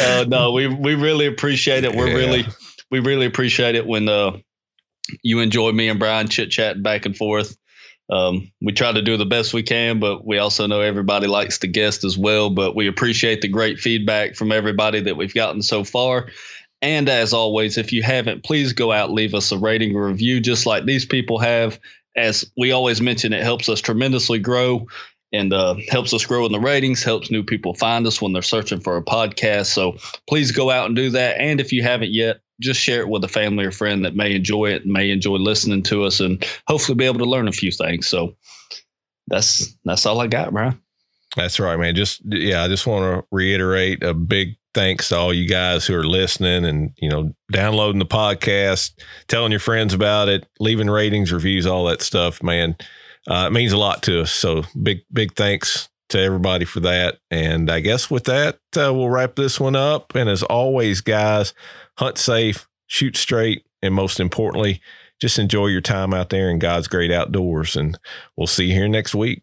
[0.00, 1.94] uh, no, we we really appreciate it.
[1.94, 2.14] We're yeah.
[2.14, 2.46] really
[2.90, 4.38] we really appreciate it when uh,
[5.22, 7.56] you enjoy me and Brian chit chatting back and forth.
[8.10, 11.58] Um, we try to do the best we can, but we also know everybody likes
[11.58, 12.50] the guest as well.
[12.50, 16.28] But we appreciate the great feedback from everybody that we've gotten so far.
[16.82, 20.40] And as always, if you haven't, please go out, leave us a rating or review
[20.40, 21.78] just like these people have.
[22.16, 24.86] as we always mention, it helps us tremendously grow
[25.32, 28.42] and uh, helps us grow in the ratings, helps new people find us when they're
[28.42, 29.66] searching for a podcast.
[29.66, 29.96] So
[30.28, 31.40] please go out and do that.
[31.40, 34.34] And if you haven't yet, just share it with a family or friend that may
[34.34, 37.70] enjoy it, may enjoy listening to us, and hopefully be able to learn a few
[37.70, 38.08] things.
[38.08, 38.36] So
[39.26, 40.80] that's that's all I got, Brian.
[41.36, 41.94] That's right, man.
[41.94, 45.94] Just yeah, I just want to reiterate a big thanks to all you guys who
[45.94, 48.92] are listening and you know downloading the podcast,
[49.28, 52.76] telling your friends about it, leaving ratings, reviews, all that stuff, man.
[53.28, 54.32] Uh, it means a lot to us.
[54.32, 57.18] So big big thanks to everybody for that.
[57.30, 60.14] And I guess with that, uh, we'll wrap this one up.
[60.14, 61.54] And as always, guys,
[61.98, 64.80] hunt safe, shoot straight, and most importantly,
[65.20, 67.76] just enjoy your time out there in God's great outdoors.
[67.76, 67.98] And
[68.36, 69.42] we'll see you here next week.